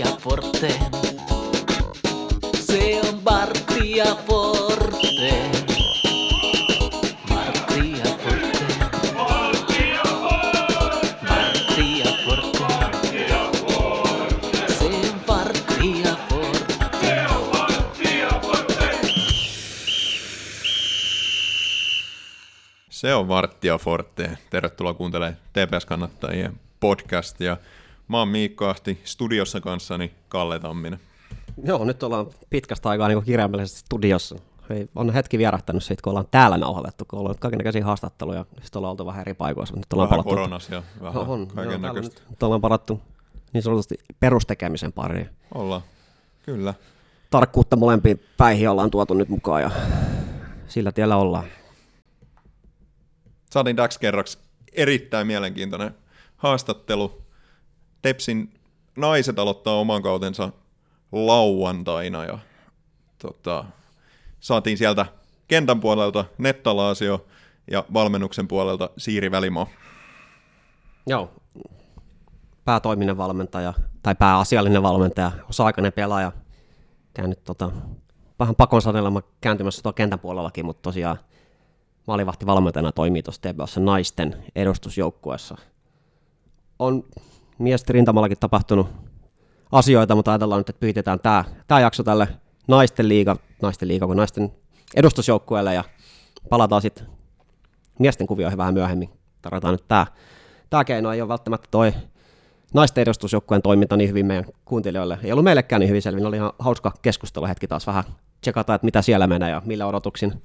[0.00, 0.68] Martia Forte.
[2.54, 5.50] Se on Martia Forte.
[7.28, 7.92] Forte.
[8.16, 8.54] Forte.
[15.26, 16.60] Martia Forte.
[22.90, 24.38] Se on Varttia Forte.
[24.50, 27.56] Tervetuloa kuuntelemaan TPS-kannattajien podcastia.
[28.10, 31.00] Mä oon Miikka Ahti, studiossa kanssani Kalle Tamminen.
[31.64, 34.36] Joo, nyt ollaan pitkästä aikaa niin kirjaimellisesti studiossa.
[34.70, 38.90] Ei, on hetki vierähtänyt siitä, kun ollaan täällä nauhoitettu, kun ollaan kaikenlaisia haastatteluja, sitten ollaan
[38.90, 39.74] oltu vähän eri paikoissa.
[39.76, 42.20] mutta Nyt ollaan Vähän palattu- koronas ja vähän on, joo, kaiken näköistä.
[42.20, 43.00] nyt, nyt ollaan parattu
[43.52, 45.28] niin sanotusti perustekemisen pariin.
[45.54, 45.82] Ollaan,
[46.42, 46.74] kyllä.
[47.30, 49.70] Tarkkuutta molempiin päihin ollaan tuotu nyt mukaan ja
[50.68, 51.44] sillä tiellä ollaan.
[53.50, 54.38] Saatiin täksi kerraksi
[54.72, 55.94] erittäin mielenkiintoinen
[56.36, 57.22] haastattelu.
[58.02, 58.54] Tepsin
[58.96, 60.50] naiset aloittaa oman kautensa
[61.12, 62.38] lauantaina ja
[63.18, 63.64] tota,
[64.40, 65.06] saatiin sieltä
[65.48, 67.26] kentän puolelta Netta Laasio
[67.70, 69.68] ja valmennuksen puolelta Siiri Välimo.
[71.06, 71.30] Joo,
[72.64, 76.32] päätoiminen valmentaja tai pääasiallinen valmentaja, osa-aikainen pelaaja.
[77.14, 77.70] Käynyt tota,
[78.38, 81.18] vähän pakon sanelema kääntymässä tuolla kentän puolellakin, mutta tosiaan
[82.06, 85.56] maalivahti valmentajana toimii tuossa TPS naisten edustusjoukkueessa.
[86.78, 87.04] On
[87.60, 88.88] miesten rintamallakin tapahtunut
[89.72, 92.28] asioita, mutta ajatellaan nyt, että pyytetään tämä, tämä jakso tälle
[92.68, 94.52] naisten liiga, naisten liiga, kun naisten
[94.96, 95.84] edustusjoukkueelle ja
[96.48, 97.06] palataan sitten
[97.98, 99.10] miesten kuvioihin vähän myöhemmin.
[99.42, 100.06] Tarvitaan nyt tämä,
[100.70, 101.92] tämä keino, ei ole välttämättä toi
[102.74, 105.18] naisten edustusjoukkueen toiminta niin hyvin meidän kuuntelijoille.
[105.22, 108.04] Ei ollut meillekään niin hyvin selvin, oli ihan hauska keskustelu hetki taas vähän
[108.40, 110.42] tsekata, että mitä siellä menee ja millä odotuksin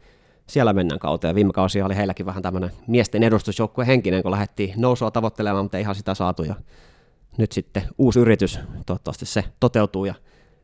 [0.47, 1.35] siellä mennään kauteen.
[1.35, 5.81] Viime kausi oli heilläkin vähän tämmöinen miesten edustusjoukkue henkinen, kun lähdettiin nousua tavoittelemaan, mutta ei
[5.81, 6.43] ihan sitä saatu.
[6.43, 6.55] Ja
[7.37, 10.13] nyt sitten uusi yritys, toivottavasti se toteutuu ja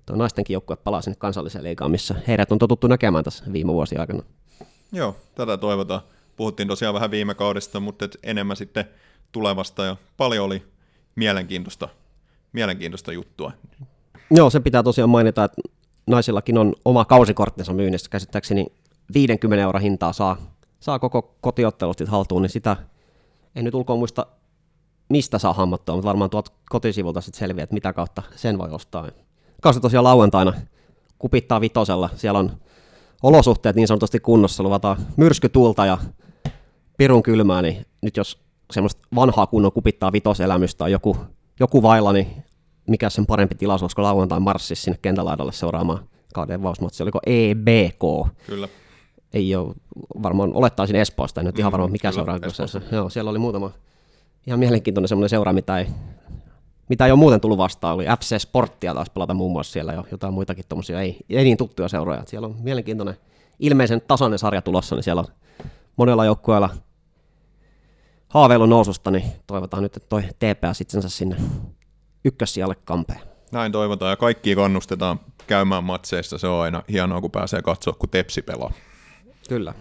[0.06, 4.02] tuo naistenkin joukkue palaa sinne kansalliseen liigaan, missä heidät on totuttu näkemään tässä viime vuosien
[4.02, 4.24] aikana.
[4.92, 6.02] Joo, tätä toivotaan.
[6.36, 8.86] Puhuttiin tosiaan vähän viime kaudesta, mutta et enemmän sitten
[9.32, 10.64] tulevasta ja paljon oli
[11.16, 11.90] mielenkiintoista,
[12.54, 13.52] mielenkiintoista juttua.
[14.32, 15.62] Joo, se pitää tosiaan mainita, että
[16.08, 18.10] naisillakin on oma kausikorttinsa myynnissä.
[18.10, 18.66] Käsittääkseni
[19.14, 20.38] 50 euroa hintaa saa,
[20.80, 22.78] saa koko kotiottelusta haltuun, niin sitä
[23.56, 24.26] en nyt ulkoa muista,
[25.12, 29.08] mistä saa hammattua, mutta varmaan tuolta kotisivulta sitten selviää, että mitä kautta sen voi ostaa.
[29.62, 30.54] Kausi tosiaan lauantaina
[31.20, 32.10] kupittaa vitosella.
[32.16, 32.52] Siellä on
[33.24, 35.98] olosuhteet niin sanotusti kunnossa, luvataan myrskytuulta ja
[36.98, 38.38] pirun kylmää, niin nyt jos
[38.72, 41.18] semmoista vanhaa kunnon kupittaa vitoselämystä on joku,
[41.60, 42.28] joku vailla, niin
[42.88, 46.00] mikä sen parempi tilaus, olisiko lauantain marssissa sinne kentälaidalle seuraamaan
[46.34, 48.68] kauden vausmatsi, oliko EBK, Kyllä.
[49.34, 49.74] ei ole,
[50.24, 52.64] varmaan olettaisin Espoosta, en nyt ihan Mm, varma mikä kyllä, seura on Espoossa.
[52.80, 52.96] kyseessä.
[52.96, 53.72] Joo, siellä oli muutama
[54.48, 55.88] ihan mielenkiintoinen semmoinen seura, mitä ei,
[56.90, 60.04] mitä ei ole muuten tullut vastaan, oli FC Sporttia taas pelata muun muassa siellä ja
[60.12, 62.24] jotain muitakin tuommoisia ei, ei niin tuttuja seuroja.
[62.26, 63.18] Siellä on mielenkiintoinen,
[63.60, 65.28] ilmeisen tasainen sarja tulossa, niin siellä on
[65.98, 66.70] monella joukkueella
[68.28, 71.36] haaveilu noususta, niin toivotaan nyt, että toi TPS itsensä sinne
[72.26, 73.20] ykkössijalle kampeen.
[73.52, 76.38] Näin toivotaan ja kaikki kannustetaan käymään matseissa.
[76.38, 78.72] Se on aina hienoa, kun pääsee katsoa, kun Tepsi pelaa.
[79.50, 79.74] Kyllä.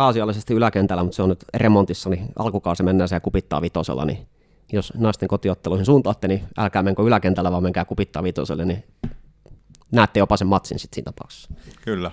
[0.00, 4.28] Pääasiallisesti yläkentällä, mutta se on nyt remontissa, niin alkukausi mennään siellä kupittaa vitosella, niin
[4.72, 8.84] jos naisten kotiotteluihin suuntaatte, niin älkää menkö yläkentällä, vaan menkää kupittaa vitoselle, niin
[9.92, 11.50] näette jopa sen matsin sitten siinä tapauksessa.
[11.84, 12.10] Kyllä.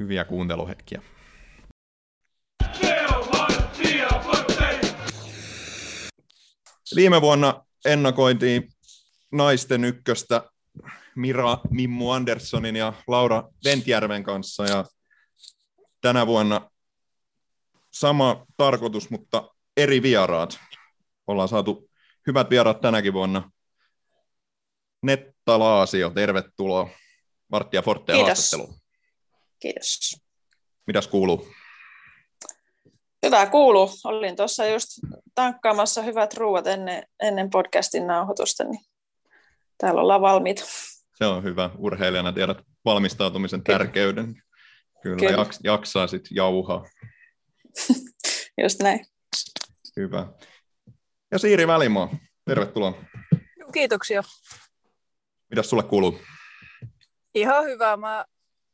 [0.00, 1.02] Hyviä kuunteluhetkiä.
[6.96, 8.68] Viime vuonna ennakoitiin
[9.32, 10.42] naisten ykköstä
[11.14, 14.84] Mira Mimmu Anderssonin ja Laura Ventjärven kanssa ja
[16.02, 16.70] tänä vuonna
[17.90, 20.58] sama tarkoitus, mutta eri vieraat.
[21.26, 21.90] Ollaan saatu
[22.26, 23.50] hyvät vieraat tänäkin vuonna.
[25.02, 26.88] Netta Laasio, tervetuloa
[27.50, 28.28] Varttia Forteen Kiitos.
[28.28, 28.74] haastatteluun.
[29.60, 30.16] Kiitos.
[30.86, 31.48] Mitäs kuuluu?
[33.26, 33.90] Hyvä kuuluu.
[34.04, 34.88] Olin tuossa just
[35.34, 38.80] tankkaamassa hyvät ruuat ennen, ennen podcastin nauhoitusta, niin
[39.78, 40.62] täällä ollaan valmiita.
[41.14, 41.70] Se on hyvä.
[41.78, 43.78] Urheilijana tiedät valmistautumisen Kyllä.
[43.78, 44.42] tärkeyden.
[45.02, 45.32] Kyllä, Kyllä.
[45.32, 46.84] Jaks, jaksaa sitten jauhaa.
[48.62, 49.06] Just näin.
[49.96, 50.32] Hyvä.
[51.30, 52.94] Ja Siiri Välimaa, tervetuloa.
[53.72, 54.22] Kiitoksia.
[55.50, 56.18] Mitäs sulle kuuluu?
[57.34, 57.96] Ihan hyvä.
[57.96, 58.24] Mä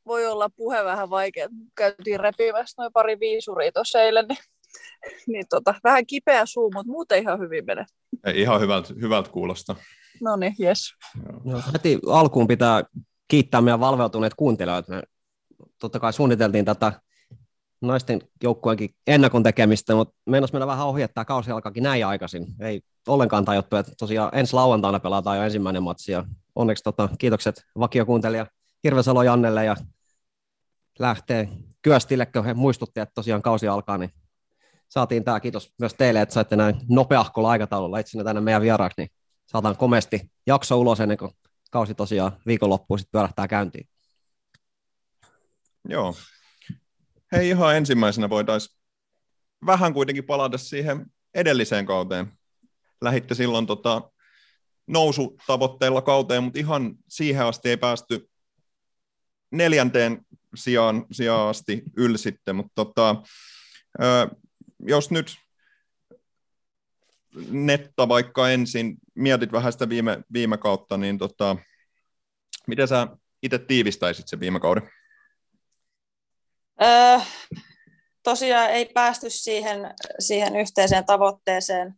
[0.07, 1.49] voi olla puhe vähän vaikea.
[1.77, 4.39] Käytiin repimässä noin pari viisuria tuossa eilen, niin,
[5.33, 7.85] niin tota, vähän kipeä suu, mutta muuten ihan hyvin menee.
[8.25, 9.77] Ei, ihan hyvältä, hyvältä kuulosta.
[10.21, 10.95] No niin, jes.
[11.45, 12.83] Joo, heti alkuun pitää
[13.29, 14.93] kiittää meidän valveutuneet kuuntelijoita.
[14.93, 15.03] Me
[15.79, 16.93] totta kai suunniteltiin tätä
[17.81, 22.47] naisten joukkueenkin ennakon tekemistä, mutta meinas meillä vähän ohi, että kausi alkaakin näin aikaisin.
[22.61, 27.63] Ei ollenkaan tajuttu, että tosiaan ensi lauantaina pelataan jo ensimmäinen matsi ja onneksi tota, kiitokset
[27.79, 28.47] vakiokuuntelija
[28.85, 29.77] Hirvesalo Jannelle ja
[30.99, 31.49] lähtee
[31.83, 34.11] Kyöstille, kun he muistutti, että tosiaan kausi alkaa, niin
[34.89, 39.11] saatiin tämä kiitos myös teille, että saitte näin nopeahkolla aikataululla itse tänne meidän vieraaksi, niin
[39.47, 41.31] saataan komesti jakso ulos ennen kuin
[41.71, 43.89] kausi tosiaan viikonloppuun sitten pyörähtää käyntiin.
[45.89, 46.15] Joo.
[47.33, 48.79] Hei, ihan ensimmäisenä voitaisiin
[49.67, 52.33] vähän kuitenkin palata siihen edelliseen kauteen.
[53.01, 54.11] Lähitte silloin tota,
[54.87, 58.31] nousutavoitteilla kauteen, mutta ihan siihen asti ei päästy
[59.51, 63.23] neljänteen sijaan, sijaan asti ylsitte, mutta tota,
[64.87, 65.37] jos nyt
[67.51, 71.57] Netta vaikka ensin mietit vähän sitä viime, viime kautta, niin tota,
[72.67, 73.07] miten sä
[73.43, 74.91] itse tiivistäisit sen viime kauden?
[76.83, 77.21] Öö,
[78.23, 81.95] tosiaan ei päästy siihen, siihen yhteiseen tavoitteeseen,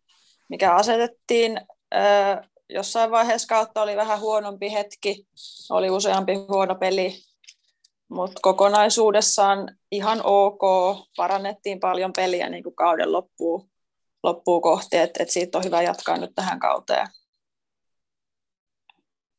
[0.48, 1.60] mikä asetettiin.
[1.94, 5.26] Öö, jossain vaiheessa kautta oli vähän huonompi hetki,
[5.70, 7.14] oli useampi huono peli,
[8.08, 10.60] mutta kokonaisuudessaan ihan ok,
[11.16, 13.70] parannettiin paljon peliä niin kuin kauden loppuun,
[14.22, 17.06] loppuun kohti, että et siitä on hyvä jatkaa nyt tähän kauteen.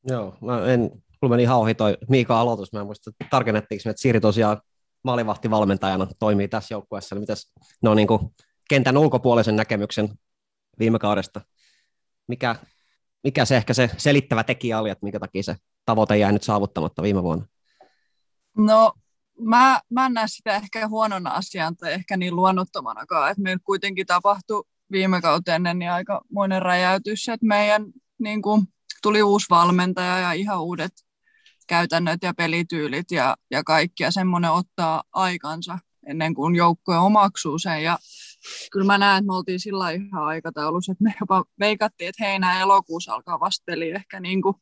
[0.09, 0.79] Joo, mä en,
[1.21, 4.61] mulla meni ihan ohi toi Miika aloitus, mä en muista, tarkennettiinko me, että Siiri tosiaan
[5.03, 8.19] maalivahtivalmentajana toimii tässä joukkueessa, niin mitäs no niin kuin
[8.69, 10.09] kentän ulkopuolisen näkemyksen
[10.79, 11.41] viime kaudesta,
[12.27, 12.55] mikä,
[13.23, 15.55] mikä se ehkä se selittävä tekijä oli, että minkä takia se
[15.85, 17.45] tavoite jäi nyt saavuttamatta viime vuonna?
[18.57, 18.93] No
[19.39, 24.07] mä, mä en näe sitä ehkä huonona asiana tai ehkä niin luonnottomanakaan, että meillä kuitenkin
[24.07, 27.85] tapahtui viime kauteen niin aikamoinen räjäytys, että meidän
[28.19, 28.63] niin kuin,
[29.01, 30.91] tuli uusi valmentaja ja ihan uudet
[31.71, 37.83] käytännöt ja pelityylit ja, ja kaikki, ja semmoinen ottaa aikansa ennen kuin joukkue omaksuu sen,
[37.83, 37.99] ja
[38.71, 42.59] kyllä mä näen, että me oltiin sillä ihan aikataulussa, että me jopa veikattiin, että heinä
[42.59, 44.55] elokuussa alkaa vasta peli ehkä niin kuin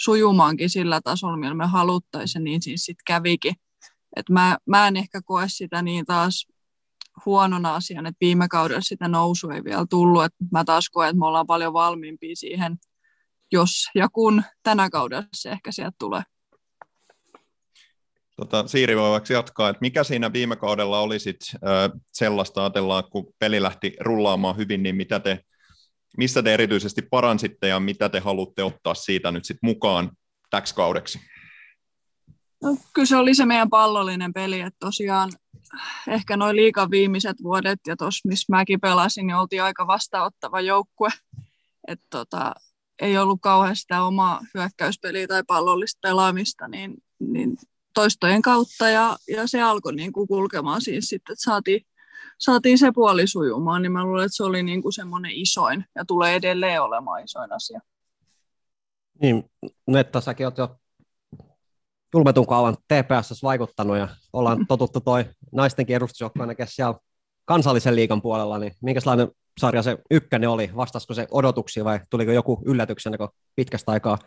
[0.00, 3.54] sujumaankin sillä tasolla, millä me haluttaisiin, niin siis sitten kävikin.
[4.16, 6.46] Et mä, mä en ehkä koe sitä niin taas
[7.26, 10.24] huonona asiana, että viime kaudella sitä nousu ei vielä tullut.
[10.24, 12.76] Et mä taas koen, että me ollaan paljon valmiimpia siihen,
[13.52, 16.22] jos ja kun tänä kaudella se ehkä sieltä tulee.
[18.36, 23.04] Tota, Siiri voi vaikka jatkaa, että mikä siinä viime kaudella oli sit, äh, sellaista, ajatellaan,
[23.10, 25.40] kun peli lähti rullaamaan hyvin, niin mitä te,
[26.16, 30.10] missä te erityisesti paransitte ja mitä te haluatte ottaa siitä nyt sit mukaan
[30.50, 31.20] täksi kaudeksi?
[32.62, 35.30] No, kyllä se oli se meidän pallollinen peli, että tosiaan
[36.08, 41.08] ehkä noin liikan viimeiset vuodet ja tuossa, missä mäkin pelasin, niin oltiin aika vastaanottava joukkue.
[41.88, 42.54] Että tota,
[43.02, 47.56] ei ollut kauheasti sitä omaa hyökkäyspeliä tai pallollista pelaamista, niin, niin
[47.96, 51.86] toistojen kautta ja, ja se alkoi niin kuin kulkemaan siis sitten, että saatiin,
[52.38, 56.04] saatiin se puoli sujumaan, niin mä luulen, että se oli niin kuin semmoinen isoin ja
[56.04, 57.80] tulee edelleen olemaan isoin asia.
[59.22, 59.44] Niin,
[59.86, 60.76] Netta, säkin oot jo
[62.14, 66.98] julmetun kauan TPS vaikuttanut ja ollaan totuttu toi naistenkin edustusjoukkoon näkee siellä
[67.44, 69.28] kansallisen liikan puolella, niin minkälainen
[69.60, 70.70] sarja se ykkönen oli?
[70.76, 74.18] Vastasko se odotuksia vai tuliko joku yllätyksenä, kun pitkästä aikaa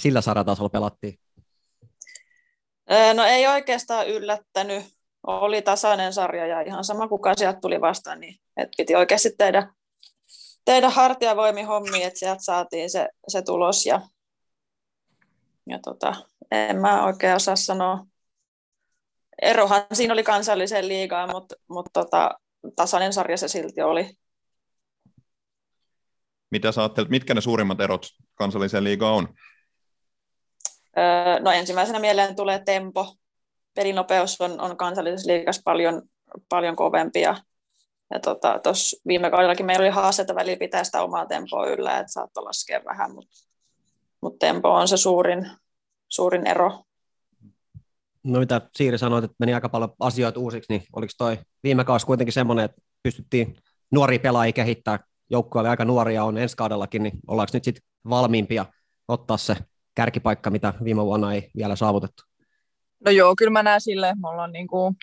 [0.00, 1.18] sillä sarjatasolla pelattiin?
[3.14, 4.84] No ei oikeastaan yllättänyt.
[5.22, 9.68] Oli tasainen sarja ja ihan sama kuka sieltä tuli vastaan, niin et piti oikeasti tehdä,
[10.64, 13.86] tehdä hartiavoimi hommi, että sieltä saatiin se, se tulos.
[13.86, 14.00] Ja,
[15.66, 16.14] ja tota,
[16.50, 18.06] en mä oikein osaa sanoa.
[19.42, 22.30] Erohan siinä oli kansalliseen liigaan, mutta, mutta tota,
[22.76, 24.10] tasainen sarja se silti oli.
[26.50, 29.34] Mitä sä ajattelet, mitkä ne suurimmat erot kansalliseen liigaan on?
[31.40, 33.14] No ensimmäisenä mieleen tulee tempo.
[33.74, 36.02] Pelinopeus on, on kansallisessa liigassa paljon,
[36.48, 37.36] paljon kovempi ja,
[38.10, 38.60] ja tota,
[39.06, 43.14] viime kaudellakin meillä oli haasteita väliin pitää sitä omaa tempoa yllä, että saattoi laskea vähän,
[43.14, 43.36] mutta
[44.20, 45.50] mut tempo on se suurin,
[46.08, 46.82] suurin ero.
[48.24, 52.06] No mitä Siiri sanoit, että meni aika paljon asioita uusiksi, niin oliko toi viime kausi
[52.06, 53.56] kuitenkin semmoinen, että pystyttiin
[53.90, 54.98] nuoria pelaajia kehittää,
[55.30, 58.66] joukko oli aika nuoria on ensi kaudellakin, niin ollaanko nyt sitten valmiimpia
[59.08, 59.56] ottaa se
[59.96, 62.22] kärkipaikka, mitä viime vuonna ei vielä saavutettu?
[63.04, 64.96] No joo, kyllä mä näen silleen, että me ollaan niin kuin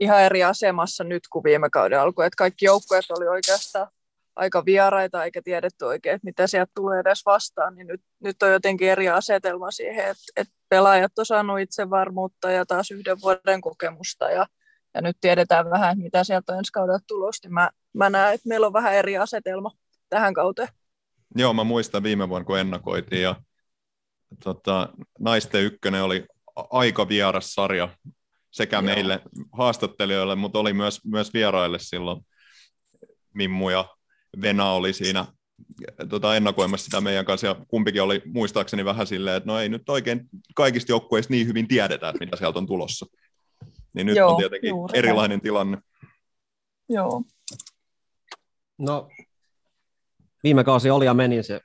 [0.00, 2.22] ihan eri asemassa nyt kuin viime kauden alku.
[2.22, 3.88] Että kaikki joukkueet oli oikeastaan
[4.36, 8.52] aika vieraita, eikä tiedetty oikein, että mitä sieltä tulee edes vastaan, niin nyt, nyt on
[8.52, 14.30] jotenkin eri asetelma siihen, että, että pelaajat on saanut itsevarmuutta ja taas yhden vuoden kokemusta
[14.30, 14.46] ja,
[14.94, 17.48] ja nyt tiedetään vähän, mitä sieltä on ensi kaudella tulosta.
[17.48, 19.70] Niin mä, mä näen, että meillä on vähän eri asetelma
[20.08, 20.68] tähän kauteen.
[21.36, 23.34] Joo, mä muistan viime vuonna, kun ennakoitiin ja
[24.44, 26.26] tota, naisten ykkönen oli
[26.70, 27.88] aika vieras sarja
[28.50, 28.82] sekä Joo.
[28.82, 29.20] meille
[29.52, 32.26] haastattelijoille, mutta oli myös, myös vieraille silloin.
[33.34, 33.84] Mimmu ja
[34.42, 35.26] Vena oli siinä
[36.08, 39.88] tota, ennakoimassa sitä meidän kanssa, ja kumpikin oli muistaakseni vähän silleen, että no ei nyt
[39.88, 43.06] oikein kaikista joukkueista niin hyvin tiedetä, että mitä sieltä on tulossa.
[43.92, 45.78] Niin nyt Joo, on tietenkin juuri erilainen tilanne.
[46.88, 47.22] Joo.
[48.78, 49.08] No,
[50.44, 51.60] viime kausi oli ja meni se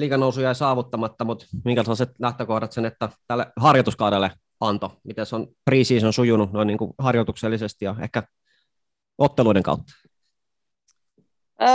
[0.00, 4.92] liiganousu jäi saavuttamatta, mutta minkälaiset lähtökohdat sen, että tälle harjoituskaudelle anto?
[5.04, 8.22] Miten se on pre-season sujunut noin niin kuin harjoituksellisesti ja ehkä
[9.18, 9.92] otteluiden kautta?
[11.62, 11.68] Öö,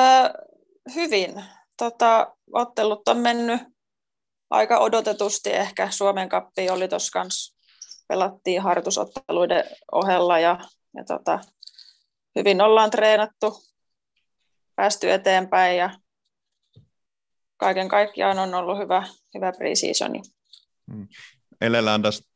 [0.95, 1.43] hyvin.
[1.77, 3.61] Tota, ottelut on mennyt
[4.49, 5.53] aika odotetusti.
[5.53, 7.57] Ehkä Suomen kappi oli tuossa kanssa,
[8.07, 10.59] pelattiin harjoitusotteluiden ohella ja,
[10.95, 11.39] ja tota,
[12.35, 13.63] hyvin ollaan treenattu,
[14.75, 15.89] päästy eteenpäin ja
[17.63, 19.03] kaiken kaikkiaan on ollut hyvä,
[19.35, 20.21] hyvä pre-seasoni.
[21.61, 22.33] Elellään tästä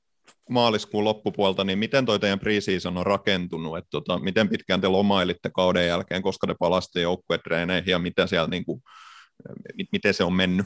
[0.50, 3.78] maaliskuun loppupuolta, niin miten toi teidän preseason on rakentunut?
[3.78, 8.48] että tota, miten pitkään te lomailitte kauden jälkeen, koska te palasitte joukkuetreeneihin ja mitä siellä,
[8.48, 8.82] niin kuin,
[9.78, 10.66] mit- miten se on mennyt?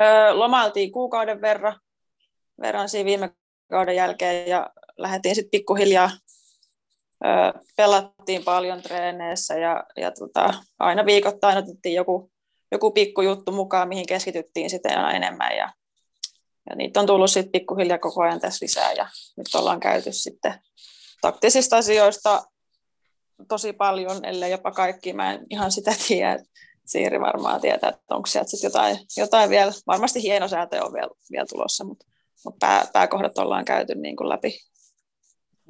[0.00, 1.80] Öö, lomailtiin kuukauden verran,
[2.60, 3.30] verran siinä viime
[3.70, 6.10] kauden jälkeen ja lähdettiin sitten pikkuhiljaa.
[7.24, 12.30] Öö, pelattiin paljon treeneissä ja, ja tota, aina viikoittain otettiin joku,
[12.74, 15.56] joku pikkujuttu mukaan, mihin keskityttiin sitten aina enemmän.
[15.56, 15.72] Ja,
[16.70, 20.54] ja niitä on tullut sitten pikkuhiljaa koko ajan tässä lisää ja nyt ollaan käyty sitten
[21.20, 22.44] taktisista asioista
[23.48, 25.12] tosi paljon, ellei jopa kaikki.
[25.12, 26.48] Mä en ihan sitä tiedä, että
[26.84, 31.10] Siiri varmaan tietää, että onko sieltä sitten jotain, jotain vielä, varmasti hieno säätö on vielä,
[31.30, 32.06] vielä tulossa, mutta,
[32.44, 34.58] mutta pää, pääkohdat ollaan käyty niin kuin läpi.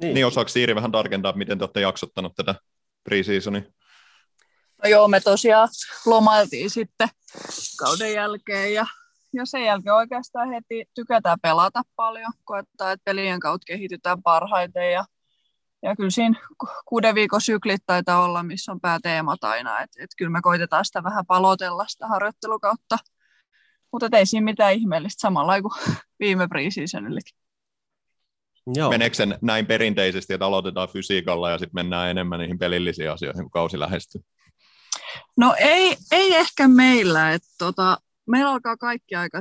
[0.01, 2.55] Niin osaako Siiri vähän tarkentaa, miten te olette jaksottanut tätä
[3.03, 3.61] preseasonia?
[4.83, 5.69] No joo, me tosiaan
[6.05, 7.09] lomailtiin sitten
[7.79, 8.85] kauden jälkeen ja,
[9.33, 12.33] ja sen jälkeen oikeastaan heti tykätään pelata paljon.
[12.43, 15.05] Koetaan, että pelien kautta kehitytään parhaiten ja,
[15.83, 19.81] ja kyllä siinä ku- kuuden viikon syklit taitaa olla, missä on pääteemat aina.
[19.81, 22.97] Et, et kyllä me koitetaan sitä vähän palotella sitä harjoittelukautta.
[23.91, 25.73] Mutta ei siinä mitään ihmeellistä samalla kuin
[26.19, 27.37] viime preseasonillekin.
[28.75, 28.89] Joo.
[28.89, 33.51] Meneekö se näin perinteisesti, että aloitetaan fysiikalla ja sitten mennään enemmän niihin pelillisiin asioihin, kun
[33.51, 34.21] kausi lähestyy?
[35.37, 37.33] No ei, ei ehkä meillä.
[37.33, 39.39] Et tota, meillä alkaa kaikki aika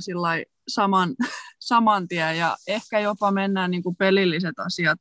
[0.68, 1.14] saman,
[1.60, 4.98] saman tien ja ehkä jopa mennään niin kuin pelilliset asiat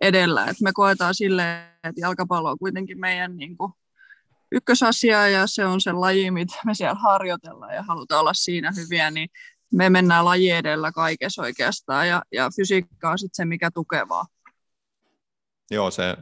[0.00, 0.46] edellä.
[0.46, 3.72] Et me koetaan silleen, että jalkapallo on kuitenkin meidän niin kuin
[4.52, 9.10] ykkösasia ja se on se laji, mitä me siellä harjoitellaan ja halutaan olla siinä hyviä,
[9.10, 9.28] niin
[9.72, 14.26] me mennään laji edellä kaikessa oikeastaan ja, ja fysiikka on sitten se, mikä tukevaa.
[15.70, 16.16] Joo, se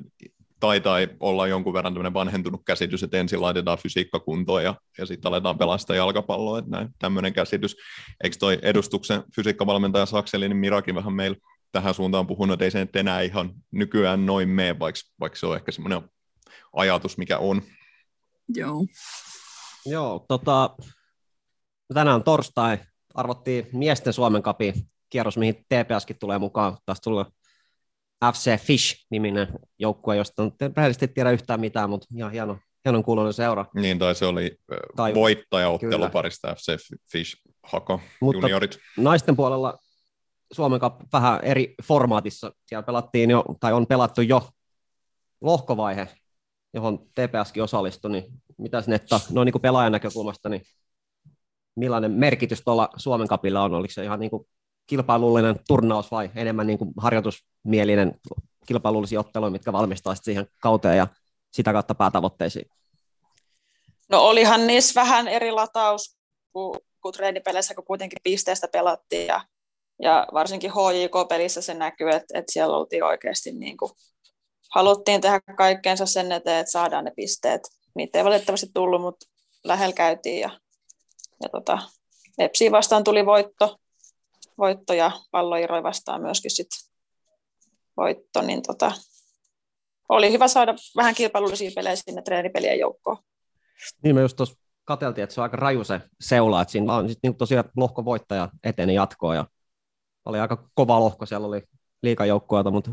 [0.64, 5.28] taitaa olla jonkun verran tämmöinen vanhentunut käsitys, että ensin laitetaan fysiikka kuntoon ja, ja sitten
[5.28, 7.76] aletaan pelastaa jalkapalloa, että näin, tämmöinen käsitys.
[8.24, 11.36] Eikö toi edustuksen fysiikkavalmentaja Sakseli, niin Mirakin vähän meillä
[11.72, 15.46] tähän suuntaan puhunut, että ei se nyt enää ihan nykyään noin mene, vaikka, vaikka se
[15.46, 16.02] on ehkä semmoinen
[16.72, 17.62] ajatus, mikä on.
[18.48, 18.86] Joo.
[19.86, 20.76] Joo, tota,
[21.94, 22.78] tänään on torstai,
[23.14, 24.74] arvottiin miesten Suomen kapi
[25.10, 26.76] kierros, mihin TPSkin tulee mukaan.
[26.86, 27.24] Taas tulee
[28.32, 33.64] FC Fish-niminen joukkue, josta on rehellisesti tiedä yhtään mitään, mutta ihan hieno, hienon kuuloinen seura.
[33.74, 36.76] Niin, tai se oli Tai- tai, voittajaotteluparista FC
[37.12, 38.78] Fish Hako Mutta- juniorit.
[38.96, 39.78] Naisten puolella
[40.52, 42.52] Suomen Cup vähän eri formaatissa.
[42.66, 44.48] Siellä pelattiin jo, tai on pelattu jo
[45.40, 46.08] lohkovaihe,
[46.74, 48.24] johon TPSkin osallistui, niin
[48.58, 50.62] mitäs Netta, noin niin kuin pelaajan näkökulmasta, niin
[51.76, 53.74] millainen merkitys tuolla Suomen Cupilla on?
[53.74, 54.46] Oliko se ihan niin kuin
[54.86, 58.20] kilpailullinen turnaus vai enemmän niin kuin harjoitusmielinen
[58.66, 61.06] kilpailullisia otteluja, mitkä valmistaa siihen kauteen ja
[61.52, 62.70] sitä kautta päätavoitteisiin?
[64.10, 66.16] No olihan niissä vähän eri lataus
[66.52, 69.40] kuin, kuin treenipeleissä, kun kuitenkin pisteestä pelattiin ja,
[70.02, 73.90] ja varsinkin HJK-pelissä se näkyy, että, että siellä oltiin oikeasti niin kuin,
[74.74, 77.62] haluttiin tehdä kaikkeensa sen eteen, että saadaan ne pisteet.
[77.94, 79.26] Niitä ei valitettavasti tullut, mutta
[79.64, 80.50] lähellä käytiin ja,
[81.42, 81.78] ja tota,
[82.38, 83.76] Epsiin vastaan tuli voitto,
[84.58, 86.66] voitto ja palloiroi vastaan myöskin sit
[87.96, 88.92] voitto, niin tota,
[90.08, 93.16] oli hyvä saada vähän kilpailullisia pelejä sinne treenipelien joukkoon.
[94.02, 97.08] Niin me just tuossa katseltiin, että se on aika raju se seula, että siinä vaan
[97.08, 99.46] sit niin tosiaan lohkovoittaja eteni jatkoon ja
[100.24, 101.62] oli aika kova lohko, siellä oli
[102.02, 102.90] liikajoukkoita, mutta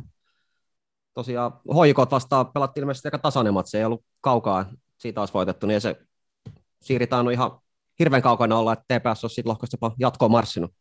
[1.13, 4.65] tosiaan hoikot vastaan pelattiin ilmeisesti aika tasainen matsi, ei ollut kaukaa
[4.97, 5.95] siitä olisi voitettu, niin se
[6.81, 7.59] siirretään on ihan
[7.99, 10.71] hirveän kaukana olla, että TPS olisi siitä lohkosta jatkoon marssinut.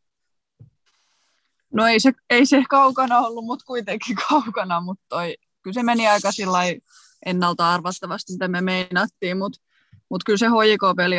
[1.73, 6.09] No ei se, ei se kaukana ollut, mutta kuitenkin kaukana, mutta toi, kyllä se meni
[6.09, 6.29] aika
[7.27, 9.61] ennalta arvattavasti, mitä me meinattiin, mutta
[10.09, 11.17] mut kyllä se HJK-peli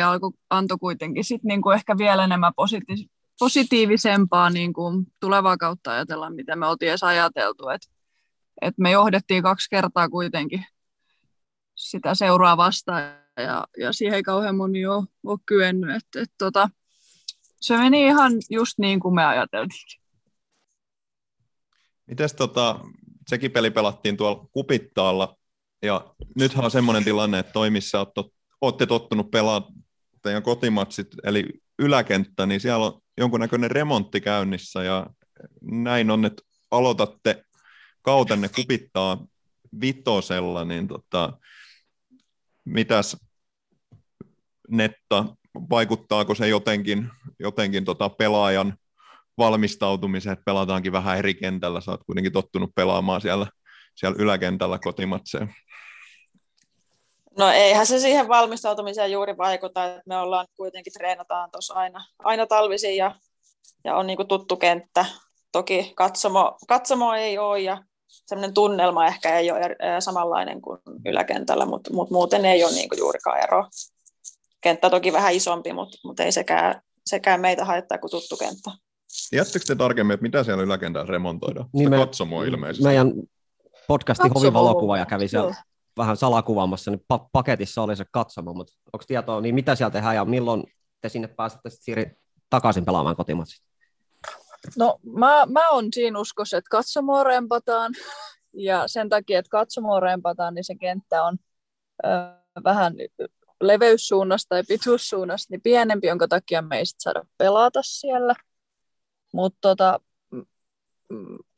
[0.50, 6.56] antoi kuitenkin sit niinku ehkä vielä enemmän positiivista positiivisempaa niin kuin tulevaa kautta ajatella, mitä
[6.56, 7.68] me oltiin edes ajateltu.
[7.68, 7.82] Et,
[8.60, 10.64] et me johdettiin kaksi kertaa kuitenkin
[11.74, 13.02] sitä seuraa vastaan
[13.36, 15.96] ja, ja siihen ei kauhean moni ole, ole kyennyt.
[15.96, 16.70] Et, et, tota,
[17.60, 20.01] se meni ihan just niin kuin me ajateltiin.
[22.12, 22.80] Mites tota,
[23.28, 25.36] sekin peli pelattiin tuolla Kupittaalla,
[25.82, 28.06] ja nythän on semmoinen tilanne, että toimissa
[28.60, 29.72] olette tottunut pelaamaan
[30.22, 31.44] teidän kotimatsit, eli
[31.78, 35.06] yläkenttä, niin siellä on jonkunnäköinen remontti käynnissä, ja
[35.62, 37.44] näin on, että aloitatte
[38.02, 39.26] kautenne Kupittaa
[39.80, 41.38] vitosella, niin tota,
[42.64, 43.16] mitäs
[44.68, 45.36] Netta,
[45.70, 48.78] vaikuttaako se jotenkin, jotenkin tota pelaajan
[49.38, 53.46] valmistautumiseen, että pelataankin vähän eri kentällä, sä oot kuitenkin tottunut pelaamaan siellä,
[53.94, 55.54] siellä yläkentällä kotimatseen.
[57.38, 62.46] No eihän se siihen valmistautumiseen juuri vaikuta, että me ollaan kuitenkin treenataan tuossa aina, aina
[62.46, 63.14] talvisin ja,
[63.84, 65.04] ja on niinku tuttu kenttä.
[65.52, 67.82] Toki katsomo, katsomo ei ole ja
[68.26, 69.60] semmoinen tunnelma ehkä ei ole
[70.00, 73.64] samanlainen kuin yläkentällä, mutta, mutta muuten ei ole niinku juurikaan ero.
[74.60, 78.70] Kenttä toki vähän isompi, mutta, mutta ei sekään, sekään meitä haittaa kuin tuttu kenttä.
[79.30, 81.68] Tiedättekö te tarkemmin, että mitä siellä yläkentällä remontoidaan?
[81.72, 82.84] Niin me, katsomo ilmeisesti.
[82.84, 83.12] Meidän
[83.88, 85.54] podcastin Hovi ja kävi siellä Joo.
[85.96, 90.14] vähän salakuvaamassa, niin pa- paketissa oli se katsomo, mutta onko tietoa, niin mitä siellä tehdään
[90.14, 90.64] ja milloin
[91.00, 92.16] te sinne pääsette Siiri
[92.50, 93.66] takaisin pelaamaan kotimatsista?
[94.78, 97.92] No mä, mä on siinä uskossa, että katsomoa rempataan
[98.52, 101.36] ja sen takia, että katsomoa rempataan, niin se kenttä on
[102.04, 102.08] ö,
[102.64, 102.94] vähän
[103.60, 108.34] leveyssuunnasta ja pituussuunnasta niin pienempi, jonka takia me ei sit saada pelata siellä.
[109.32, 110.00] Mutta tota,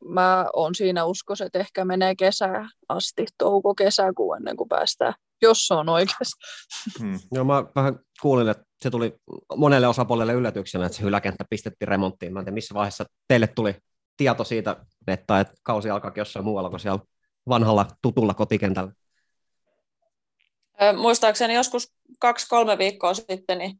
[0.05, 5.73] mä oon siinä uskos, että ehkä menee kesää asti, touko-kesäkuun ennen kuin päästään, jos se
[5.73, 6.37] on oikeassa.
[6.99, 7.19] Hmm.
[7.31, 9.15] Joo, mä vähän kuulin, että se tuli
[9.55, 12.33] monelle osapuolelle yllätyksenä, että se yläkenttä pistettiin remonttiin.
[12.33, 13.75] Mä en tiedä, missä vaiheessa teille tuli
[14.17, 14.75] tieto siitä,
[15.07, 16.99] että, että kausi alkaa jossain muualla kuin siellä
[17.49, 18.91] vanhalla tutulla kotikentällä.
[20.97, 23.79] Muistaakseni joskus kaksi-kolme viikkoa sitten, niin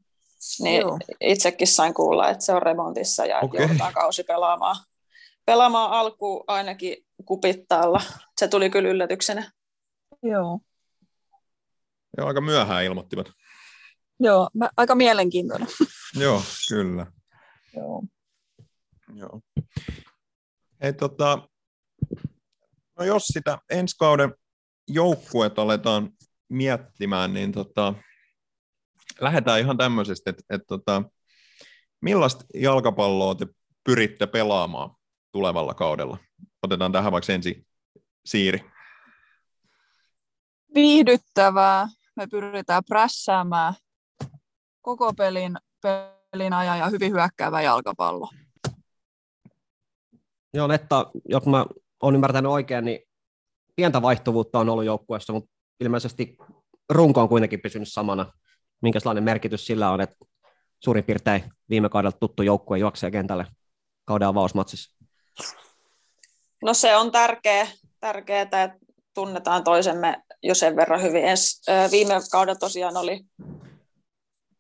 [0.60, 1.00] niin Joo.
[1.22, 3.62] itsekin sain kuulla, että se on remontissa ja okay.
[3.62, 4.76] joudutaan kausi pelaamaan.
[5.46, 8.02] Pelaamaan alku ainakin kupittaalla.
[8.40, 9.52] Se tuli kyllä yllätyksenä.
[10.24, 10.60] Joo.
[12.18, 13.32] Joo, aika myöhään ilmoittivat.
[14.20, 15.68] Joo, mä, aika mielenkiintoinen.
[16.22, 17.06] Joo, kyllä.
[17.76, 18.04] Joo.
[19.16, 19.42] Joo.
[20.82, 21.50] Hei, tota,
[23.00, 24.34] no jos sitä ensi kauden
[24.88, 26.10] joukkuetta aletaan
[26.50, 27.94] miettimään, niin tota,
[29.22, 31.04] lähdetään ihan tämmöisestä, että, että, että tota,
[32.02, 33.48] millaista jalkapalloa te
[33.84, 34.96] pyritte pelaamaan
[35.32, 36.18] tulevalla kaudella?
[36.64, 37.66] Otetaan tähän vaikka ensin
[38.26, 38.72] Siiri.
[40.76, 41.88] Viihdyttävää.
[42.16, 43.74] Me pyritään prässäämään
[44.82, 48.30] koko pelin, pelin ajan ja hyvin hyökkäävä jalkapallo.
[50.54, 51.66] Joo, Netta, jos mä
[52.02, 53.00] olen ymmärtänyt oikein, niin
[53.76, 56.38] pientä vaihtuvuutta on ollut joukkueessa, mutta ilmeisesti
[56.90, 58.34] runko on kuitenkin pysynyt samana
[58.86, 60.16] minkälainen merkitys sillä on, että
[60.80, 63.46] suurin piirtein viime kaudella tuttu joukkue juoksee kentälle
[64.06, 64.96] kauden avausmatsissa?
[66.64, 67.68] No se on tärkeä,
[68.00, 68.78] tärkeää, että
[69.14, 71.26] tunnetaan toisemme jo sen verran hyvin.
[71.26, 73.22] Ens, viime kaudella tosiaan oli,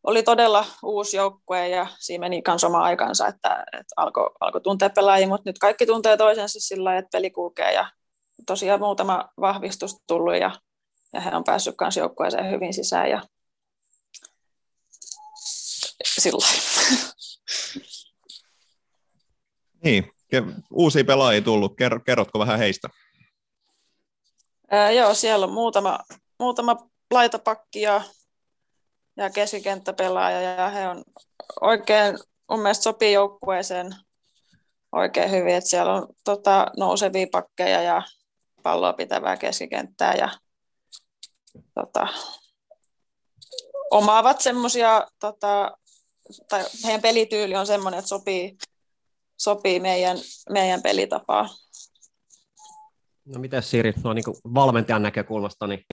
[0.03, 4.89] oli todella uusi joukkue ja siinä meni myös oma aikansa, että, että alkoi alko tuntea
[4.89, 7.91] pelaajia, mutta nyt kaikki tuntee toisensa sillä lailla, että peli kulkee ja
[8.47, 10.51] tosiaan muutama vahvistus tullut ja,
[11.13, 13.21] ja he on päässyt myös joukkueeseen hyvin sisään ja
[16.03, 16.47] sillä
[19.83, 20.11] Niin,
[20.73, 21.73] uusia pelaajia tullut.
[22.05, 22.89] Kerrotko vähän heistä?
[24.71, 25.99] Ää, joo, siellä on muutama,
[26.39, 26.77] muutama
[27.11, 28.01] laitapakki ja,
[29.17, 31.03] ja keskikenttäpelaaja ja he on
[31.61, 32.17] oikein,
[32.49, 33.95] mun mielestä sopii joukkueeseen
[34.91, 38.01] oikein hyvin, että siellä on tota, nousevia pakkeja ja
[38.63, 40.29] palloa pitävää keskikenttää ja
[41.73, 42.07] tota,
[43.91, 45.77] omaavat semmoisia tota,
[46.49, 48.57] tai heidän pelityyli on semmoinen, että sopii,
[49.37, 50.17] sopii meidän,
[50.49, 51.49] meidän pelitapaa.
[53.25, 55.85] No miten Siri, no niin kuin valmentajan näkökulmasta, niin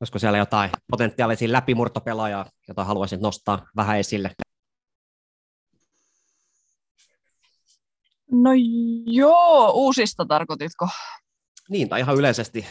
[0.00, 4.30] olisiko siellä jotain potentiaalisia läpimurtopelaajaa, jota haluaisit nostaa vähän esille?
[8.32, 8.50] No
[9.06, 10.88] joo, uusista tarkoititko?
[11.68, 12.66] Niin, tai ihan yleisesti,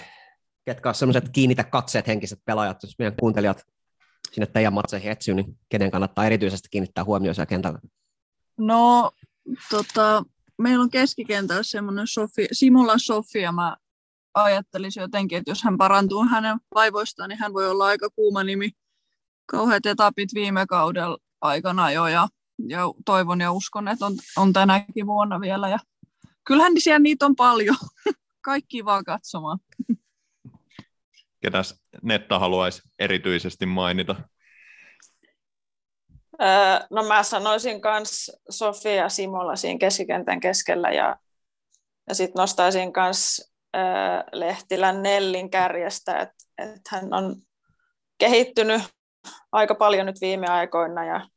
[0.65, 3.63] ketkä on sellaiset kiinnitä katseet henkiset pelaajat, jos meidän kuuntelijat
[4.33, 7.79] sinne teidän matseihin etsyy, niin kenen kannattaa erityisesti kiinnittää huomioon siellä kentällä?
[8.57, 9.11] No,
[9.69, 10.23] tota,
[10.57, 13.51] meillä on keskikentällä semmoinen Sofi, Simula Sofia.
[13.51, 13.77] Mä
[14.33, 18.69] ajattelisin jotenkin, että jos hän parantuu hänen vaivoistaan, niin hän voi olla aika kuuma nimi.
[19.45, 22.27] Kauheat etapit viime kaudella aikana jo ja
[22.67, 25.69] ja toivon ja uskon, että on, on tänäkin vuonna vielä.
[25.69, 25.79] Ja
[26.43, 27.75] kyllähän siellä niitä on paljon.
[28.41, 29.59] Kaikki vaan katsomaan.
[31.43, 34.15] Ketäs Netta haluaisi erityisesti mainita?
[36.41, 36.47] Öö,
[36.89, 41.17] no mä sanoisin myös Sofia Simola siinä keskikentän keskellä ja,
[42.09, 43.83] ja sitten nostaisin myös öö,
[44.31, 47.35] Lehtilän Nellin kärjestä, että et hän on
[48.17, 48.81] kehittynyt
[49.51, 51.27] aika paljon nyt viime aikoina ja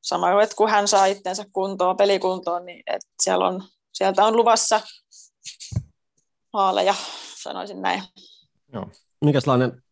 [0.00, 3.62] sama, että kun hän saa itsensä kuntoon, pelikuntoon, niin että siellä on,
[3.92, 4.80] sieltä on luvassa
[6.52, 6.94] haaleja,
[7.42, 8.02] sanoisin näin.
[8.72, 8.90] Joo.
[9.24, 9.82] Minkälainen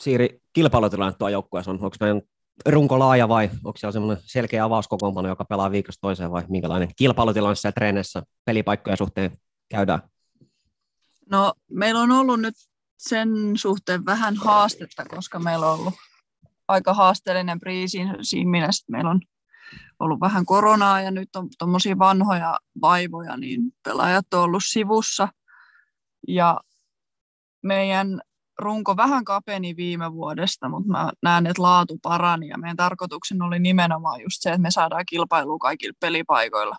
[0.00, 1.78] Siiri kilpailutilanne tuo joukkueessa on?
[1.82, 2.22] Onko meidän
[2.66, 7.54] runko laaja vai onko siellä semmoinen selkeä avauskokoonpano, joka pelaa viikosta toiseen vai minkälainen kilpailutilanne
[7.54, 10.00] siellä treenissä pelipaikkojen suhteen käydään?
[11.30, 12.54] No meillä on ollut nyt
[12.98, 15.94] sen suhteen vähän haastetta, koska meillä on ollut
[16.68, 19.20] aika haasteellinen priisin siinä meillä on
[20.00, 25.28] ollut vähän koronaa ja nyt on tuommoisia vanhoja vaivoja, niin pelaajat on ollut sivussa.
[26.28, 26.60] Ja
[27.62, 28.20] meidän
[28.62, 33.58] runko vähän kapeni viime vuodesta, mutta mä näen, että laatu parani ja meidän tarkoituksena oli
[33.58, 36.76] nimenomaan just se, että me saadaan kilpailua kaikilla pelipaikoilla,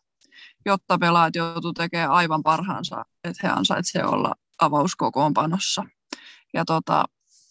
[0.65, 5.83] jotta pelaajat joutuu tekemään aivan parhaansa, että he ansaitsevat olla avauskokoonpanossa.
[6.53, 7.05] Ja tota,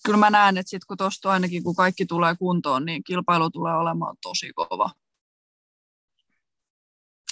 [0.04, 3.76] kyllä mä näen, että sitten kun tuosta ainakin kun kaikki tulee kuntoon, niin kilpailu tulee
[3.76, 4.90] olemaan tosi kova.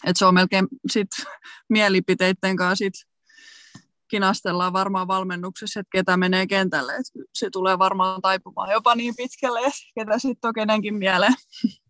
[0.06, 1.08] Et se on melkein sit
[1.68, 3.09] mielipiteiden kanssa sit
[4.10, 6.96] kinastellaan varmaan valmennuksessa, että ketä menee kentälle.
[6.96, 11.34] Et se tulee varmaan taipumaan jopa niin pitkälle, että ketä sitten on kenenkin mieleen.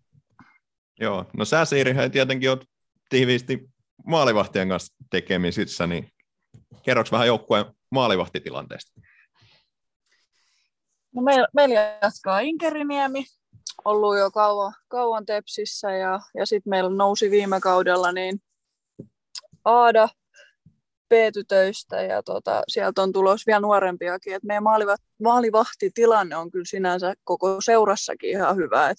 [1.00, 2.64] Joo, no sä Siiri, tietenkin oot
[3.08, 3.70] tiiviisti
[4.06, 6.12] maalivahtien kanssa tekemisissä, niin
[6.82, 9.00] kerroks vähän joukkueen maalivahtitilanteesta?
[11.14, 13.24] No meillä, meillä jatkaa Inkeriniemi,
[13.84, 18.42] ollut jo kauan, kauan Tepsissä ja, ja sitten meillä nousi viime kaudella niin
[19.64, 20.08] Aada
[21.10, 24.34] B-tytöistä ja tota, sieltä on tulos vielä nuorempiakin.
[24.34, 28.90] Et meidän maalivat, maalivahtitilanne on kyllä sinänsä koko seurassakin ihan hyvä.
[28.90, 28.98] Et,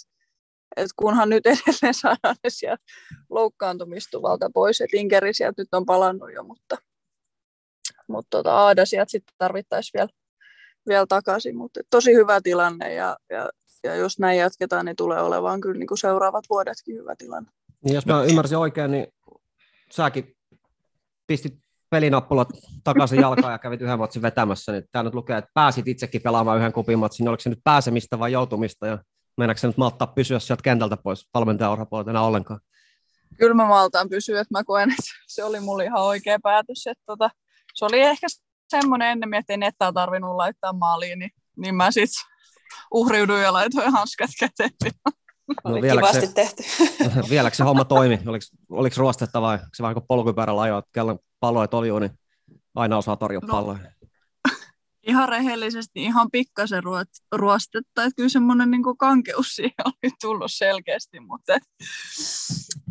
[0.77, 2.83] et kunhan nyt edelleen saadaan ne sieltä
[3.29, 4.81] loukkaantumistuvalta pois.
[4.81, 6.77] Et Inkeri sieltä nyt on palannut jo, mutta,
[8.07, 10.09] mutta tota, Aada sieltä sitten tarvittaisiin vielä,
[10.87, 11.57] vielä takaisin.
[11.57, 13.49] Mutta tosi hyvä tilanne ja, ja,
[13.83, 17.51] ja jos näin jatketaan, niin tulee olemaan kyllä niin kuin seuraavat vuodetkin hyvä tilanne.
[17.85, 19.07] Niin jos mä ymmärsin oikein, niin
[19.91, 20.37] säkin
[21.27, 21.60] pistit
[21.91, 22.49] pelinappulat
[22.83, 26.57] takaisin jalkaan ja kävit yhden matsin vetämässä, niin tämä nyt lukee, että pääsit itsekin pelaamaan
[26.57, 28.97] yhden kupin matsin, oliko se nyt pääsemistä vai joutumista, ja
[29.37, 32.59] meinaatko se nyt malttaa pysyä sieltä kentältä pois valmentajan enää ollenkaan?
[33.37, 37.03] Kyllä mä maltaan pysyä, että mä koen, että se oli mulle ihan oikea päätös, että
[37.05, 37.29] tota,
[37.73, 38.27] se oli ehkä
[38.69, 42.31] semmoinen ennemmin, että ei tarvinnut laittaa maaliin, niin, niin mä sitten
[42.91, 44.71] uhriuduin ja laitoin hanskat käteen.
[45.63, 46.63] No, Oli kivasti se, tehty.
[47.29, 48.19] vieläkö se homma toimi?
[48.27, 52.11] Oliko, oliko ruostetta vai se vähän kuin polkupyörällä ajoa, että kello palloja toljuu, niin
[52.75, 53.79] aina osaa torjua no, palloja?
[55.07, 56.83] Ihan rehellisesti ihan pikkasen
[57.31, 61.57] ruostetta, että kyllä semmoinen niin kankeus siihen oli tullut selkeästi, mutta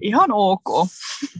[0.03, 0.89] ihan ok.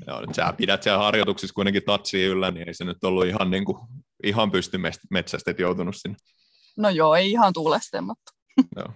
[0.07, 3.51] Joo, nyt sä pidät siellä harjoituksissa kuitenkin tatsia yllä, niin ei se nyt ollut ihan,
[3.51, 3.79] niin kuin,
[4.23, 4.79] ihan pysty
[5.11, 6.17] metsästä joutunut sinne.
[6.77, 8.33] No joo, ei ihan tuuleste, mutta...
[8.77, 8.93] Joo.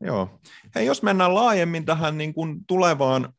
[0.00, 0.40] Joo.
[0.74, 3.32] Hei, jos mennään laajemmin tähän niin kuin tulevaan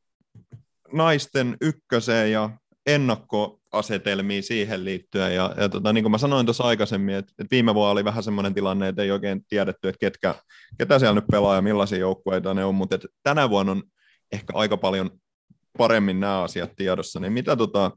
[0.93, 2.49] naisten ykköseen ja
[2.85, 5.35] ennakkoasetelmiin siihen liittyen.
[5.35, 8.23] Ja, ja tota, niin kuin mä sanoin tuossa aikaisemmin, että, että viime vuonna oli vähän
[8.23, 10.35] semmoinen tilanne, että ei oikein tiedetty, että ketkä,
[10.77, 13.83] ketä siellä nyt pelaa ja millaisia joukkueita ne on, mutta että tänä vuonna on
[14.31, 15.09] ehkä aika paljon
[15.77, 17.19] paremmin nämä asiat tiedossa.
[17.19, 17.91] Niin mitä tota,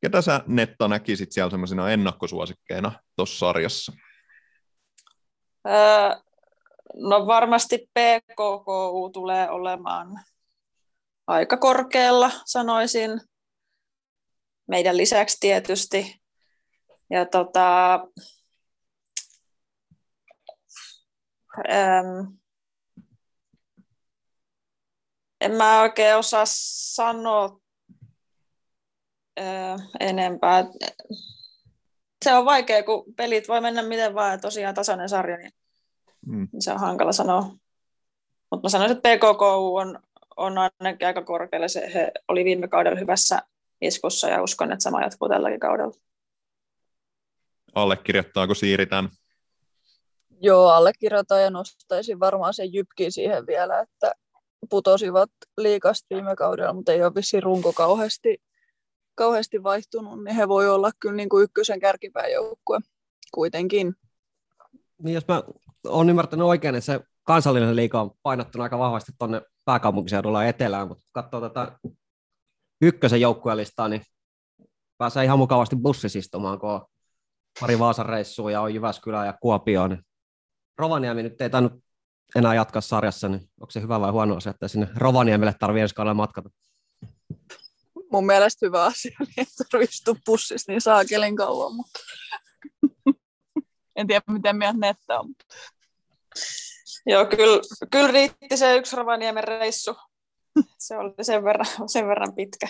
[0.00, 3.92] ketä sä Netta näkisit siellä semmoisina ennakkosuosikkeina tuossa sarjassa?
[5.68, 6.23] Öö,
[6.94, 10.24] No varmasti PKKU tulee olemaan
[11.26, 13.20] aika korkealla, sanoisin.
[14.68, 16.22] Meidän lisäksi tietysti.
[17.10, 17.94] Ja tota,
[21.58, 22.38] äm,
[25.40, 27.60] en mä oikein osaa sanoa
[29.36, 30.64] ää, enempää.
[32.24, 35.52] Se on vaikea, kun pelit voi mennä miten vaan, tosiaan tasainen sarja, niin
[36.26, 36.48] Mm.
[36.58, 37.42] Se on hankala sanoa.
[38.50, 39.98] Mutta mä sanoisin, että PKK on,
[40.36, 41.68] on ainakin aika korkealle.
[41.68, 43.42] Se, he oli viime kaudella hyvässä
[43.80, 45.94] iskussa ja uskon, että sama jatkuu tälläkin kaudella.
[47.74, 49.10] Allekirjoittaako Siiri tämän?
[50.40, 54.12] Joo, allekirjoitan ja nostaisin varmaan sen jypkin siihen vielä, että
[54.70, 58.42] putosivat liikasta viime kaudella, mutta ei ole vissiin runko kauheasti,
[59.14, 62.80] kauheasti vaihtunut, niin he voi olla kyllä niin kuin ykkösen kärkipääjoukkue
[63.34, 63.94] kuitenkin.
[65.02, 65.42] Niin jos mä
[65.84, 71.02] olen ymmärtänyt oikein, että se kansallinen liiga on painottunut aika vahvasti tuonne pääkaupunkiseudulla etelään, mutta
[71.02, 71.78] kun katsoo tätä
[72.82, 74.02] ykkösen joukkuelistaa, niin
[74.98, 76.86] pääsee ihan mukavasti bussissa istumaan, kun on
[77.60, 80.02] pari Vaasan reissua ja on Jyväskylä ja Kuopio, niin
[80.78, 81.72] Rovaniemi nyt ei tainnut
[82.36, 85.94] enää jatkaa sarjassa, niin onko se hyvä vai huono asia, että sinne Rovaniemelle tarvii ensi
[85.94, 86.50] kaudella matkata?
[88.12, 92.00] Mun mielestä hyvä asia, niin että tarvitsisi pussissa niin saakelin kauan, mutta
[93.96, 95.34] en tiedä miten mieltä nettä on.
[97.06, 99.96] Joo, kyllä, kyllä riitti se yksi Rovaniemen reissu.
[100.78, 102.68] Se oli sen verran, sen verran pitkä.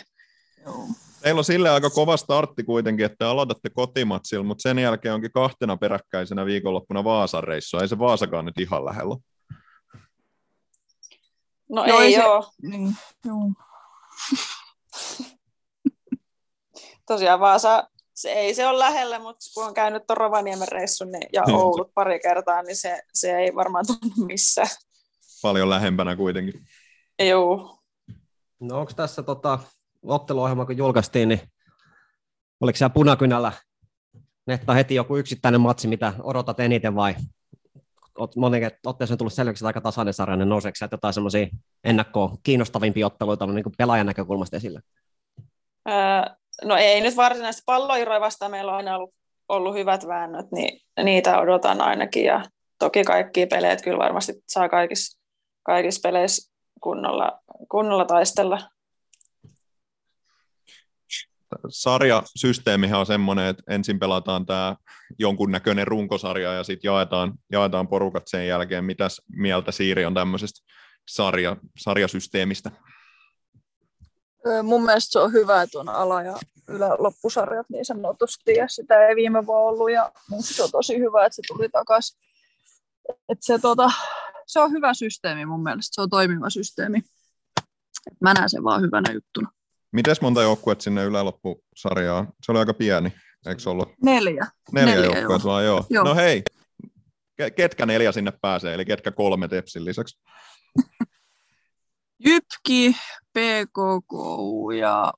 [0.65, 0.87] Joo.
[1.23, 5.77] Teillä on sille aika kova startti kuitenkin, että aloitatte kotimatsilla, mutta sen jälkeen onkin kahtena
[5.77, 7.81] peräkkäisenä viikonloppuna Vaasan reissua.
[7.81, 9.17] Ei se Vaasakaan nyt ihan lähellä.
[11.69, 12.51] No Joo, ei, ei se- joo.
[12.63, 13.53] Niin, joo.
[17.07, 21.29] Tosiaan Vaasa, se ei se ole lähellä, mutta kun on käynyt tuon Rovaniemen reissun niin,
[21.33, 21.43] ja.
[21.53, 24.69] Oulut pari kertaa, niin se, se ei varmaan tunnu missään.
[25.43, 26.67] Paljon lähempänä kuitenkin.
[27.19, 27.79] Joo.
[28.61, 29.59] No onko tässä tota,
[30.03, 31.41] otteluohjelma, kun julkaistiin, niin
[32.61, 33.53] oliko siellä punakynällä
[34.47, 37.15] Netta heti joku yksittäinen matsi, mitä odotat eniten vai
[38.19, 41.47] oot monen otteeseen tullut selväksi, että aika tasainen sarja, niin nouseeko sieltä jotain semmoisia
[41.85, 44.81] ennakkoon kiinnostavimpia otteluita niin kuin pelaajan näkökulmasta esille?
[45.89, 49.15] Öö, no ei nyt varsinaisesti palloiroja vastaan meillä on aina ollut,
[49.49, 52.25] ollut hyvät väännöt, niin niitä odotan ainakin.
[52.25, 52.45] Ja
[52.79, 55.21] toki kaikki peleet kyllä varmasti saa kaikissa,
[55.63, 57.41] kaikissa peleissä kunnolla,
[57.71, 58.61] kunnolla taistella.
[61.69, 64.77] sarjasysteemihän on semmoinen, että ensin pelataan tämä
[65.19, 68.85] jonkunnäköinen runkosarja ja sitten jaetaan, jaetaan porukat sen jälkeen.
[68.85, 70.73] Mitäs mieltä Siiri on tämmöisestä
[71.09, 72.71] sarja, sarjasysteemistä?
[74.63, 76.37] Mun mielestä se on hyvä, että on ala- ja
[76.69, 81.37] yläloppusarjat niin sanotusti, ja sitä ei viime vuonna ollut, ja se on tosi hyvä, että
[81.37, 82.21] se tuli takaisin.
[83.29, 83.91] Et se, tota,
[84.47, 86.99] se on hyvä systeemi mun mielestä, se on toimiva systeemi.
[88.07, 89.51] Et mä näen sen vaan hyvänä juttuna.
[89.93, 92.29] Mites monta joukkuetta sinne yläloppusarjaan?
[92.45, 93.13] Se oli aika pieni,
[93.47, 93.89] eikö se ollut?
[94.03, 94.47] Neljä.
[94.73, 95.85] Neljä, Neljä, joukkuetta vaan, joo.
[95.91, 96.05] Joo.
[96.05, 96.43] No hei,
[97.43, 100.19] ke- ketkä neljä sinne pääsee, eli ketkä kolme Tepsin lisäksi?
[102.27, 102.97] Jypki,
[103.33, 104.13] PKK
[104.79, 105.13] ja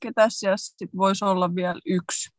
[0.00, 2.30] ketä siellä sitten voisi olla vielä yksi.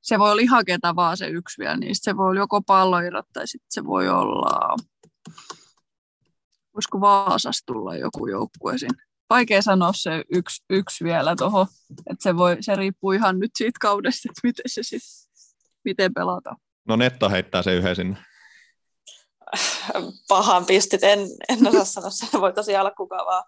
[0.00, 3.26] Se voi olla ihan ketä vaan se yksi vielä, niin se voi olla joko palloirot
[3.32, 4.76] tai sitten se voi olla,
[6.74, 9.02] voisiko Vaasasta tulla joku joukkue sinne.
[9.30, 13.78] Vaikea sanoa se yksi, yksi vielä tuohon, että se, voi, se riippuu ihan nyt siitä
[13.80, 15.32] kaudesta, että miten se sitten,
[15.84, 16.56] miten pelataan.
[16.88, 18.31] No Netta heittää se yhden sinne.
[20.28, 21.18] Pahan pistit, en,
[21.48, 23.44] en osaa sanoa, se voi tosiaan olla kuka vaan.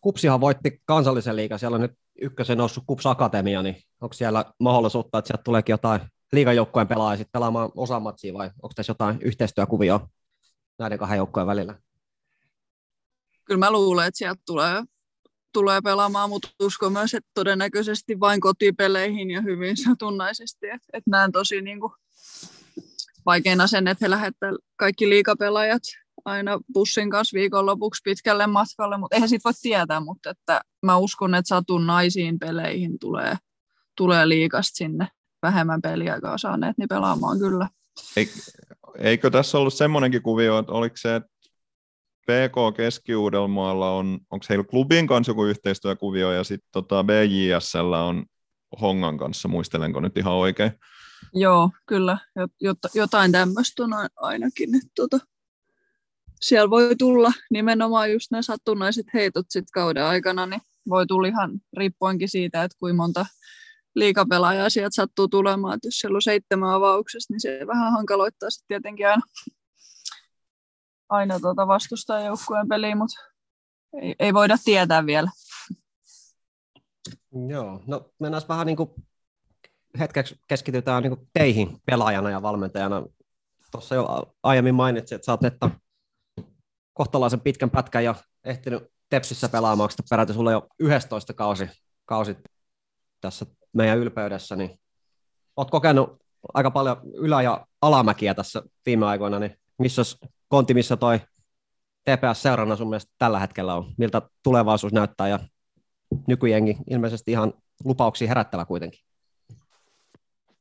[0.00, 5.18] Kupsihan voitti kansallisen liigan, siellä on nyt ykkösen noussut Kups Akatemia, niin onko siellä mahdollisuutta,
[5.18, 6.00] että sieltä tuleekin jotain
[6.32, 10.00] liigajoukkueen pelaajia sitten pelaamaan osa matsia vai onko tässä jotain yhteistyökuvia
[10.78, 11.74] näiden kahden joukkueen välillä?
[13.44, 14.82] kyllä mä luulen, että sieltä tulee,
[15.52, 20.66] tulee pelaamaan, mutta uskon myös, että todennäköisesti vain kotipeleihin ja hyvin satunnaisesti.
[20.66, 21.92] Että et näen tosi niin kuin,
[23.26, 25.82] vaikeana sen, että he lähettävät kaikki liikapelaajat
[26.24, 31.34] aina bussin kanssa viikonlopuksi pitkälle matkalle, mutta eihän siitä voi tietää, mutta että mä uskon,
[31.34, 33.36] että satunnaisiin peleihin tulee,
[33.96, 35.08] tulee liikasta sinne
[35.42, 37.68] vähemmän peliaikaa saaneet, niin pelaamaan kyllä.
[38.98, 41.30] Eikö tässä ollut semmoinenkin kuvio, että oliko se, että
[42.22, 48.24] PK Keski-Uudelmaalla on, onko heillä klubin kanssa joku yhteistyökuvio ja sitten tota BJSL on
[48.80, 50.72] Hongan kanssa, muistelenko nyt ihan oikein?
[51.34, 52.18] Joo, kyllä.
[52.60, 54.74] Jot, jotain tämmöistä on ainakin.
[54.74, 55.18] Että tota,
[56.40, 61.60] siellä voi tulla nimenomaan just ne satunnaiset heitot sit kauden aikana, niin voi tulla ihan
[61.76, 63.26] riippuenkin siitä, että kuinka monta
[63.94, 65.74] liikapelaajaa sieltä sattuu tulemaan.
[65.74, 69.22] Et jos siellä on seitsemän avauksessa, niin se vähän hankaloittaa sitten tietenkin aina,
[71.08, 73.22] aina tuota vastustajajoukkueen peliä, mutta
[74.02, 75.30] ei, ei voida tietää vielä.
[77.48, 78.90] Joo, no mennään vähän niin kuin
[79.98, 83.02] hetkeksi keskitytään niin teihin pelaajana ja valmentajana.
[83.70, 85.40] Tuossa jo aiemmin mainitsin, että sä oot
[86.92, 91.68] kohtalaisen pitkän pätkän jo ehtinyt Tepsissä pelaamaan, onko peräti sulla jo 11 kausi,
[92.04, 92.36] kausi
[93.20, 94.80] tässä meidän ylpeydessä, niin
[95.56, 100.02] oot kokenut aika paljon ylä- ja alamäkiä tässä viime aikoina, niin missä
[100.48, 101.20] konti, missä toi
[102.04, 103.94] TPS-seurana sun mielestä tällä hetkellä on?
[103.98, 105.38] Miltä tulevaisuus näyttää ja
[106.26, 107.52] nykyjengi ilmeisesti ihan
[107.84, 109.00] lupauksia herättävä kuitenkin.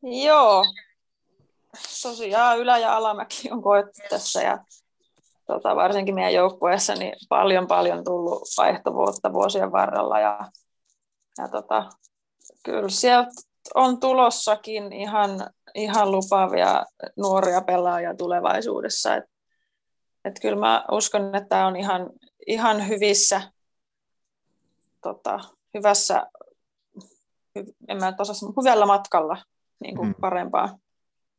[0.03, 0.63] Joo,
[2.01, 4.65] tosiaan ylä- ja alamäki on koettu tässä ja
[5.47, 10.51] tota, varsinkin meidän joukkueessa niin paljon paljon tullut vaihtovuotta vuosien varrella ja,
[11.37, 11.89] ja tota,
[12.63, 13.31] kyllä sieltä
[13.75, 16.85] on tulossakin ihan, ihan lupaavia
[17.17, 19.15] nuoria pelaajia tulevaisuudessa.
[19.15, 19.23] Et,
[20.25, 22.09] et kyllä mä uskon, että tämä on ihan,
[22.47, 23.41] ihan hyvissä,
[25.01, 25.39] tota,
[25.73, 26.27] hyvässä,
[27.55, 29.37] hy, en mä osaa, hyvällä matkalla
[29.83, 30.15] niin kuin Mm.
[30.21, 30.77] parempaa.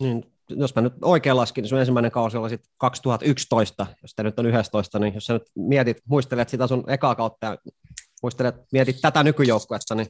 [0.01, 4.23] Niin, jos mä nyt oikein laskin, niin sun ensimmäinen kausi oli sitten 2011, jos te
[4.23, 7.59] nyt on 11, niin jos sä nyt mietit, muistelet sitä sun ekaa kautta ja
[8.23, 10.07] muistelet, mietit tätä nykyjoukkuetta, niin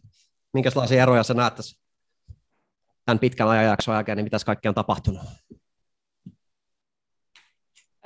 [0.52, 1.80] minkälaisia eroja sä näet tässä
[3.04, 5.22] tämän pitkän ajanjakson jälkeen, niin mitäs kaikkea on tapahtunut?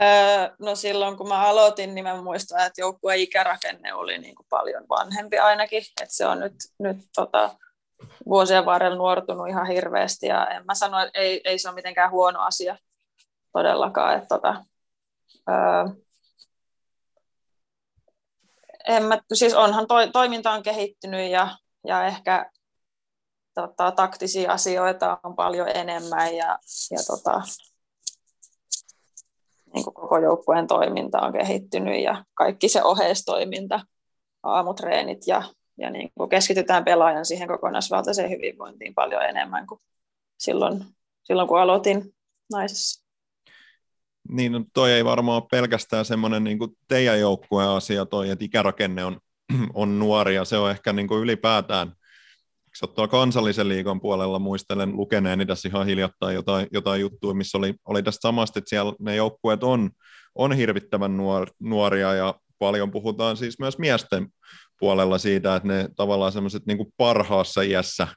[0.02, 4.46] Öö, no silloin kun mä aloitin, niin mä muistan, että joukkueen ikärakenne oli niin kuin
[4.50, 5.82] paljon vanhempi ainakin.
[6.02, 7.56] Et se on nyt, nyt tota,
[8.26, 12.10] vuosien varrella nuortunut ihan hirveästi ja en mä sano, että ei, ei se ole mitenkään
[12.10, 12.76] huono asia
[13.52, 14.14] todellakaan.
[14.14, 14.64] Että, tota,
[15.48, 15.94] öö,
[18.88, 21.56] en mä, siis onhan toi, toiminta on kehittynyt ja,
[21.86, 22.50] ja ehkä
[23.54, 26.58] tota, taktisia asioita on paljon enemmän ja,
[26.90, 27.42] ja tota,
[29.74, 33.80] niin kuin koko joukkueen toiminta on kehittynyt ja kaikki se oheistoiminta,
[34.42, 35.42] aamutreenit ja,
[35.78, 39.80] ja niin kuin keskitytään pelaajan siihen kokonaisvaltaiseen hyvinvointiin paljon enemmän kuin
[40.38, 40.84] silloin,
[41.24, 42.14] silloin kun aloitin
[42.52, 43.04] naisessa.
[44.28, 49.20] Niin, no toi ei varmaan pelkästään semmoinen niin teidän joukkueen asia toi, että ikärakenne on,
[49.74, 51.92] on nuori ja se on ehkä niin kuin ylipäätään,
[52.82, 57.74] on tuolla kansallisen liigon puolella, muistelen lukeneeni tässä ihan hiljattain jotain, jotain juttuja, missä oli,
[57.84, 59.90] oli tästä samasta, että siellä ne joukkueet on,
[60.34, 64.28] on hirvittävän nuor, nuoria ja paljon puhutaan siis myös miesten
[64.78, 68.08] puolella siitä, että ne tavallaan semmoiset niin parhaassa iässä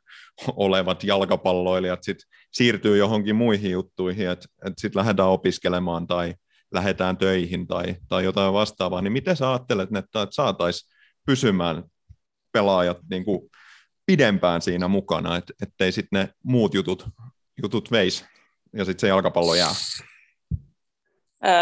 [0.56, 2.17] olevat jalkapalloilijat sit
[2.52, 6.34] siirtyy johonkin muihin juttuihin, että et sitten lähdetään opiskelemaan tai
[6.71, 10.89] lähdetään töihin tai, tai jotain vastaavaa, niin miten sä ajattelet, että saataisiin
[11.26, 11.84] pysymään
[12.52, 13.50] pelaajat niin kuin
[14.06, 17.06] pidempään siinä mukana, et, ettei sitten ne muut jutut,
[17.63, 18.26] jutut veisi
[18.74, 19.74] ja sitten se jalkapallo jää?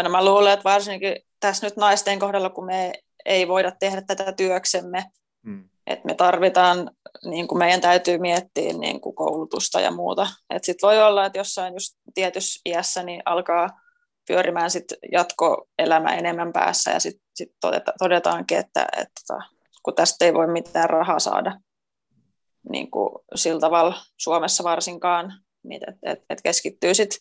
[0.02, 2.92] No mä luulen, että varsinkin tässä nyt naisten kohdalla, kun me
[3.24, 5.04] ei voida tehdä tätä työksemme,
[5.46, 5.68] hmm.
[5.86, 6.90] että me tarvitaan,
[7.24, 10.26] niin kuin meidän täytyy miettiä niin kuin koulutusta ja muuta.
[10.62, 13.68] Sitten voi olla, että jossain just tietyssä iässä niin alkaa
[14.28, 19.34] pyörimään sit jatkoelämä enemmän päässä ja sitten sit todeta, todetaankin, että, että
[19.82, 21.60] kun tästä ei voi mitään rahaa saada
[22.68, 27.18] niin kuin sillä tavalla Suomessa varsinkaan, niin että et, et keskittyy sitten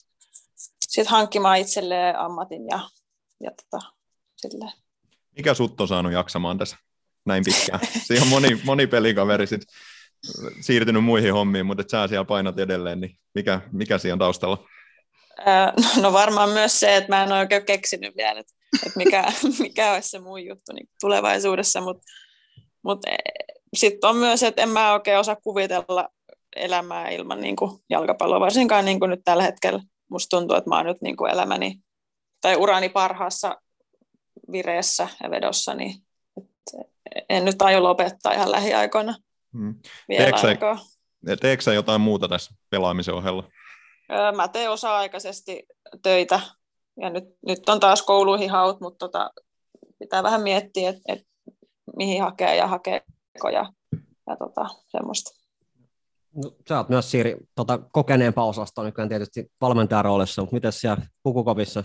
[0.87, 2.79] sit hankkimaan itselleen ammatin ja,
[3.39, 3.85] ja tota,
[4.35, 4.71] silleen.
[5.37, 6.77] Mikä sut on saanut jaksamaan tässä
[7.25, 7.79] näin pitkään?
[8.07, 9.61] Siinä on moni, moni pelikaveri sit
[10.61, 14.67] siirtynyt muihin hommiin, mutta sä siellä painat edelleen, niin mikä, mikä siinä on taustalla?
[16.01, 18.53] No varmaan myös se, että mä en ole oikein keksinyt vielä, että,
[18.85, 19.23] että mikä,
[19.59, 22.03] mikä olisi se mun juttu niin tulevaisuudessa, mutta
[22.83, 22.99] mut,
[23.73, 26.09] sitten on myös, että en mä oikein osaa kuvitella
[26.55, 29.79] elämää ilman niin kuin jalkapalloa, varsinkaan niin kuin nyt tällä hetkellä.
[30.09, 31.75] Musta tuntuu, että mä oon nyt niin kuin elämäni
[32.41, 33.61] tai urani parhaassa
[34.51, 35.95] vireessä ja vedossa, niin
[37.29, 39.15] en nyt aio lopettaa ihan lähiaikoina
[39.53, 39.75] hmm.
[40.09, 40.77] vielä teekö aikaa.
[41.29, 43.43] Sä, teekö sä jotain muuta tässä pelaamisen ohella?
[44.35, 45.63] Mä teen osa-aikaisesti
[46.03, 46.39] töitä
[47.01, 49.31] ja nyt, nyt on taas kouluihin haut, mutta tota,
[49.99, 51.27] pitää vähän miettiä, että et,
[51.97, 53.73] mihin hakee ja hakeeko ja,
[54.27, 55.39] ja tota, semmoista.
[56.35, 61.05] No, sä oot myös Siiri tota, kokeneempaa osastoa nykyään tietysti valmentajan roolissa, mutta miten siellä
[61.23, 61.83] pukukopissa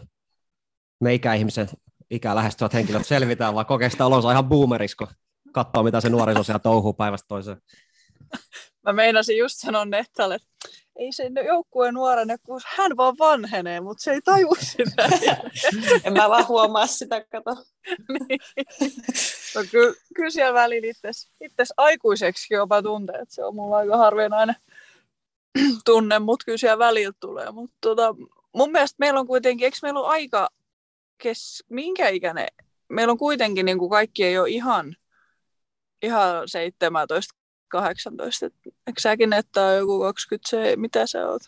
[1.00, 1.68] me ikäihmisen
[2.10, 5.06] ikää lähestyvät henkilöt selvitään, vai kokee sitä olonsa ihan boomerisko
[5.52, 7.56] katsoa, mitä se nuoriso siellä touhuu päivästä toiseen?
[8.82, 10.48] Mä meinasin just sanoa Nettalle, että
[10.96, 15.08] ei se joukkueen nuorene, kun hän vaan vanhenee, mutta se ei taju sitä.
[16.04, 17.50] en mä vaan huomaa sitä, kato.
[18.28, 18.40] niin.
[19.54, 20.92] no, kyllä, kyllä siellä välillä
[21.40, 24.56] itses aikuiseksi jopa tuntee, että se on mulla aika harvinainen
[25.84, 27.50] tunne, mutta kyllä siellä välillä tulee.
[27.50, 28.14] Mutta tota,
[28.54, 30.48] mun mielestä meillä on kuitenkin, eikö meillä ole aika,
[31.18, 32.46] kes, minkä ikäinen,
[32.88, 34.96] meillä on kuitenkin niin kuin kaikki ei ole ihan,
[36.02, 37.34] ihan 17
[37.68, 38.46] 18.
[38.86, 41.42] Eikö säkin että on joku 20, se, mitä sä oot?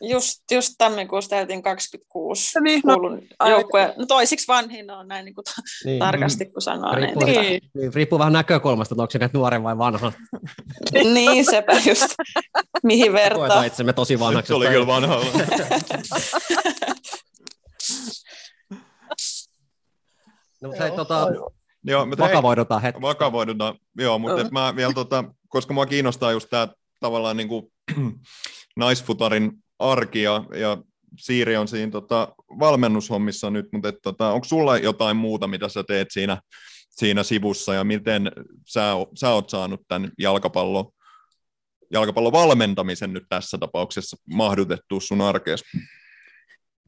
[0.00, 3.92] Just, just tammikuussa täytin 26 niin, kuulun no, joukkueen.
[3.96, 5.44] No toisiksi vanhin on näin niin kuin
[5.84, 5.98] niin.
[5.98, 6.94] tarkasti, kun sanoo.
[6.94, 7.40] Riippuu, niin.
[7.40, 7.60] niin.
[7.74, 7.94] niin.
[7.94, 10.12] riippuu vähän näkökulmasta, että onko se nuori vai vanha.
[11.14, 12.06] niin, sepä just.
[12.82, 13.38] Mihin vertaa.
[13.38, 14.48] Koetaan itsemme tosi vanhaksi.
[14.48, 15.16] Se oli kyllä vanha.
[20.62, 21.28] no, se, tota,
[21.84, 23.02] Joo, mutta vakavoidutaan hetki.
[23.02, 26.68] Vakavoidutaan, joo, mutta mä vielä, tota, koska mua kiinnostaa just tämä
[27.00, 27.72] tavallaan niin kuin,
[28.76, 30.78] naisfutarin arki ja, ja
[31.18, 35.84] Siiri on siinä tota, valmennushommissa nyt, mutta et, tota, onko sulla jotain muuta, mitä sä
[35.84, 36.40] teet siinä,
[36.90, 38.32] siinä sivussa ja miten
[38.68, 40.92] sä, sä oot saanut tämän jalkapallo
[41.92, 45.78] jalkapallon valmentamisen nyt tässä tapauksessa mahdutettu sun arkeessa?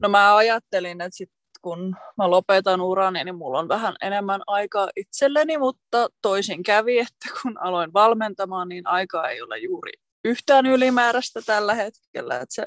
[0.01, 1.29] No mä ajattelin, että sit
[1.65, 7.29] kun mä lopetan urani, niin mulla on vähän enemmän aikaa itselleni, mutta toisin kävi, että
[7.41, 9.91] kun aloin valmentamaan, niin aikaa ei ole juuri
[10.25, 12.35] yhtään ylimääräistä tällä hetkellä.
[12.35, 12.65] Että se,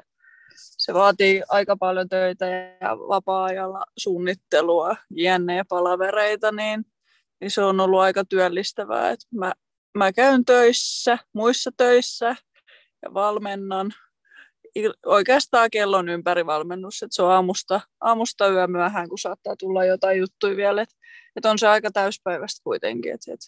[0.57, 4.96] se vaatii aika paljon töitä ja vapaa-ajalla suunnittelua,
[5.57, 6.84] ja palavereita, niin,
[7.40, 9.11] niin se on ollut aika työllistävää.
[9.11, 9.53] Että mä,
[9.99, 12.36] mä käyn töissä, muissa töissä
[13.03, 13.92] ja valmennan
[15.07, 20.57] oikeastaan kellon ympäri valmennus, että se on aamusta, aamusta yömyöhään, kun saattaa tulla jotain juttuja
[20.57, 20.95] vielä, että,
[21.37, 23.47] että on se aika täyspäiväistä kuitenkin, että, että,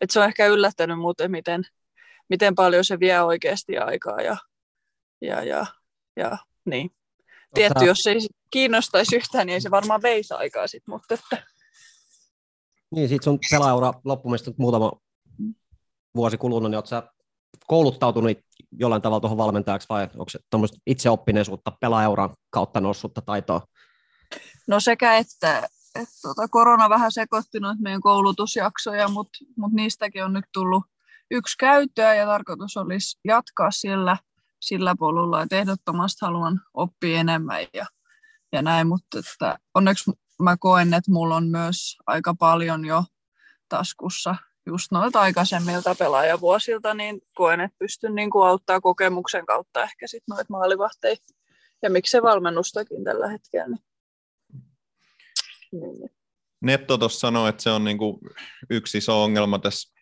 [0.00, 1.62] että se on ehkä yllättänyt muuten, miten,
[2.28, 4.36] miten paljon se vie oikeasti aikaa ja,
[5.20, 5.66] ja, ja,
[6.16, 6.90] ja niin.
[7.54, 8.18] Tietty, jos ei
[8.50, 11.46] kiinnostaisi yhtään, niin ei se varmaan veisi aikaa sitten, mutta että...
[12.94, 14.92] Niin, sitten sun pelaaura loppumista muutama
[16.16, 17.02] vuosi kulunut, niin oot sä
[17.68, 18.38] kouluttautunut
[18.72, 23.60] jollain tavalla tuohon valmentajaksi vai onko se tuommoista itseoppineisuutta pelaajuran kautta noussutta taitoa?
[24.66, 30.32] No sekä että, että tuota, korona vähän sekoitti noita meidän koulutusjaksoja, mutta mut niistäkin on
[30.32, 30.84] nyt tullut
[31.30, 34.16] yksi käyttöä ja tarkoitus olisi jatkaa sillä,
[34.60, 37.86] sillä polulla, että ehdottomasti haluan oppia enemmän ja,
[38.52, 40.12] ja näin, mutta että onneksi
[40.42, 43.04] mä koen, että mulla on myös aika paljon jo
[43.68, 44.36] taskussa
[44.66, 50.22] just noilta aikaisemmilta pelaajavuosilta, niin koen, että pystyn niin kuin auttaa kokemuksen kautta ehkä sit
[50.28, 51.16] noita maalivahteja.
[51.82, 53.76] Ja miksei valmennustakin tällä hetkellä.
[55.72, 55.98] Niin.
[55.98, 56.10] Niin.
[56.60, 58.18] Netto tuossa sanoi, että se on niin kuin
[58.70, 59.94] yksi iso ongelma tässä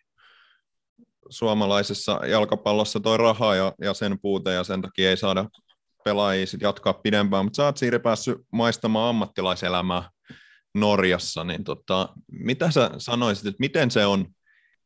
[1.29, 5.49] suomalaisessa jalkapallossa toi raha ja, ja sen puute, ja sen takia ei saada
[6.03, 10.09] pelaajia sit jatkaa pidempään, mutta sä oot Siiri päässyt maistamaan ammattilaiselämää
[10.75, 14.25] Norjassa, niin tota, mitä sä sanoisit, että miten se on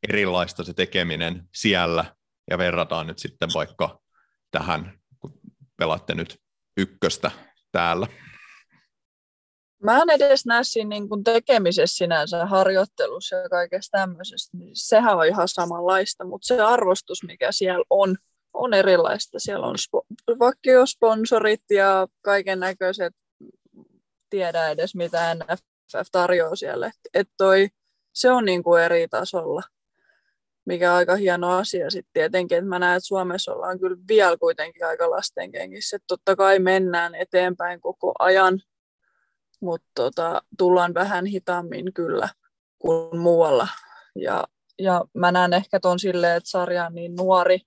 [0.09, 2.15] erilaista se tekeminen siellä
[2.51, 3.99] ja verrataan nyt sitten vaikka
[4.51, 5.39] tähän, kun
[5.77, 6.39] pelaatte nyt
[6.77, 7.31] ykköstä
[7.71, 8.07] täällä?
[9.83, 14.57] Mä en edes näe siinä niin kuin tekemisessä sinänsä, harjoittelussa ja kaikessa tämmöisessä.
[14.57, 18.15] Niin sehän on ihan samanlaista, mutta se arvostus, mikä siellä on,
[18.53, 19.39] on erilaista.
[19.39, 23.13] Siellä on spo- vakiosponsorit ja kaiken näköiset,
[24.29, 26.91] tiedä edes mitä NFF tarjoaa siellä.
[27.13, 27.67] Et toi,
[28.13, 29.61] se on niin kuin eri tasolla
[30.67, 34.37] mikä on aika hieno asia sitten tietenkin, että mä näen, että Suomessa ollaan kyllä vielä
[34.37, 38.61] kuitenkin aika lastenkengissä, että totta kai mennään eteenpäin koko ajan,
[39.61, 42.29] mutta tota, tullaan vähän hitaammin kyllä
[42.79, 43.67] kuin muualla.
[44.15, 44.43] Ja,
[44.79, 47.59] ja mä näen ehkä ton silleen, että sarja on niin nuori,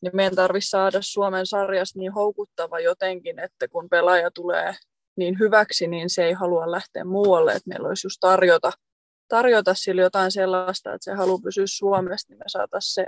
[0.00, 4.74] niin meidän tarvitsisi saada Suomen sarjasta niin houkuttava jotenkin, että kun pelaaja tulee
[5.16, 8.72] niin hyväksi, niin se ei halua lähteä muualle, että meillä olisi just tarjota–
[9.28, 13.06] tarjota sille jotain sellaista, että se haluaa pysyä Suomessa, niin me saataisiin se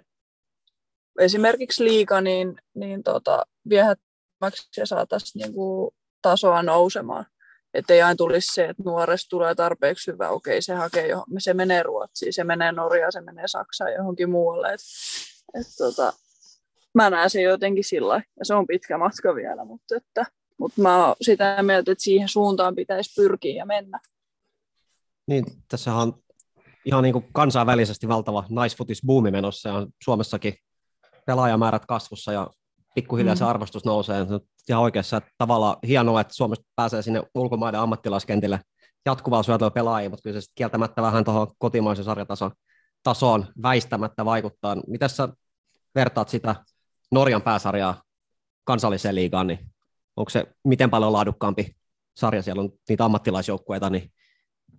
[1.19, 5.91] esimerkiksi liika niin, niin tota, viehättämäksi ja saataisiin niin kuin
[6.23, 7.27] tasoa nousemaan.
[7.75, 11.55] Että ei aina tulisi se, että nuoresta tulee tarpeeksi hyvä, okei se hakee johon, se
[11.55, 14.73] menee Ruotsiin, se menee Norjaan, se menee Saksaan johonkin muualle.
[14.73, 14.81] Et,
[15.55, 16.13] et tota,
[16.95, 20.27] mä näen sen jotenkin sillä ja se on pitkä matka vielä, mutta, että,
[20.59, 24.01] mutta mä oon sitä mieltä, että siihen suuntaan pitäisi pyrkiä ja mennä.
[25.29, 26.15] Niin, tässä on
[26.85, 30.55] ihan niin kuin kansainvälisesti valtava naisfutisbuumi menossa ja Suomessakin
[31.27, 32.51] pelaajamäärät kasvussa ja
[32.95, 33.39] pikkuhiljaa mm.
[33.39, 34.27] se arvostus nousee.
[34.27, 38.61] Se on ihan oikeassa, että tavallaan hienoa, että Suomesta pääsee sinne ulkomaiden ammattilaiskentille
[39.07, 42.51] jatkuvaa syötöä pelaajia, mutta kyllä se kieltämättä vähän tuohon kotimaisen sarjatason
[43.03, 44.77] tasoon väistämättä vaikuttaa.
[44.87, 45.29] Miten sä
[45.95, 46.55] vertaat sitä
[47.11, 48.03] Norjan pääsarjaa
[48.65, 49.59] kansalliseen liigaan, niin
[50.17, 51.77] onko se miten paljon laadukkaampi
[52.17, 54.13] sarja, siellä on niitä ammattilaisjoukkueita, niin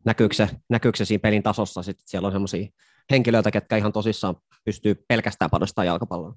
[0.06, 2.68] näkyykö se, näkyykö se siinä pelin tasossa, sitten siellä on sellaisia
[3.12, 4.36] henkilöitä, ketkä ihan tosissaan
[4.66, 6.36] pystyy pelkästään panostamaan jalkapalloon?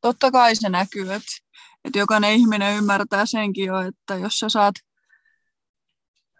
[0.00, 1.32] Totta kai se näkyy, että,
[1.84, 4.74] että jokainen ihminen ymmärtää senkin jo, että jos sä saat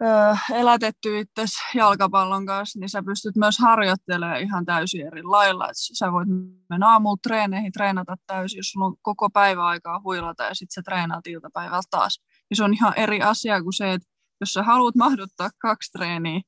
[0.01, 5.65] ö, elätetty itse jalkapallon kanssa, niin sä pystyt myös harjoittelemaan ihan täysin eri lailla.
[5.65, 6.27] Että sä voit
[6.69, 10.81] mennä aamuun treeneihin, treenata täysin, jos sulla on koko päivä aikaa huilata ja sitten sä
[10.81, 12.21] treenaat iltapäivällä taas.
[12.49, 14.07] Niin se on ihan eri asia kuin se, että
[14.39, 16.41] jos sä haluat mahduttaa kaksi treeniä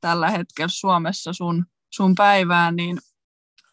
[0.00, 2.98] tällä hetkellä Suomessa sun, sun päivään, niin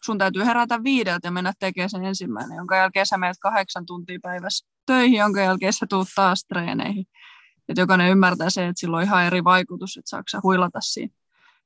[0.04, 4.18] sun täytyy herätä viideltä ja mennä tekemään sen ensimmäinen, jonka jälkeen sä menet kahdeksan tuntia
[4.22, 7.06] päivässä töihin, jonka jälkeen sä tuut taas treeneihin.
[7.68, 11.14] Et jokainen ymmärtää se, että sillä on ihan eri vaikutus, että saako sä huilata siinä.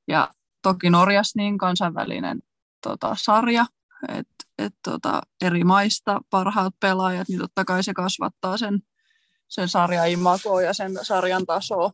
[0.08, 0.30] Ja
[0.62, 2.42] toki Norjas niin kansainvälinen
[2.82, 3.66] tota, sarja,
[4.08, 8.80] että et, tota, eri maista parhaat pelaajat, niin totta kai se kasvattaa sen
[9.48, 11.90] sen sarjan imagoa ja sen sarjan tasoa.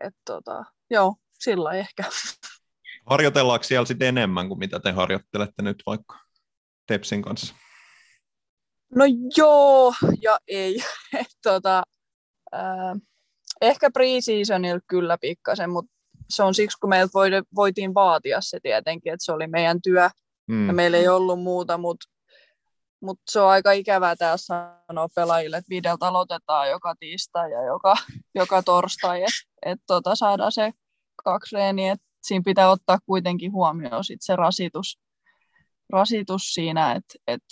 [0.00, 2.04] Et tota, joo, sillä ehkä.
[3.06, 6.18] Harjoitellaanko siellä sitten enemmän kuin mitä te harjoittelette nyt vaikka?
[6.86, 7.54] Tepsin kanssa?
[8.94, 9.04] No
[9.36, 10.82] joo ja ei.
[11.20, 11.82] Et tota,
[12.54, 12.96] äh,
[13.60, 15.92] ehkä pre-seasonilla kyllä pikkasen, mutta
[16.30, 17.12] se on siksi, kun meiltä
[17.54, 20.10] voitiin vaatia se tietenkin, että se oli meidän työ
[20.46, 20.66] mm.
[20.66, 22.08] ja meillä ei ollut muuta, mutta
[23.00, 27.96] mut se on aika ikävää täällä sanoa pelaajille, että videolta aloitetaan joka tiistai ja joka,
[28.34, 29.32] joka torstai, että
[29.66, 30.72] et tota, saadaan se
[31.24, 34.98] kaksi reeniä, siinä pitää ottaa kuitenkin huomioon sit se rasitus,
[35.92, 37.42] rasitus siinä, että et,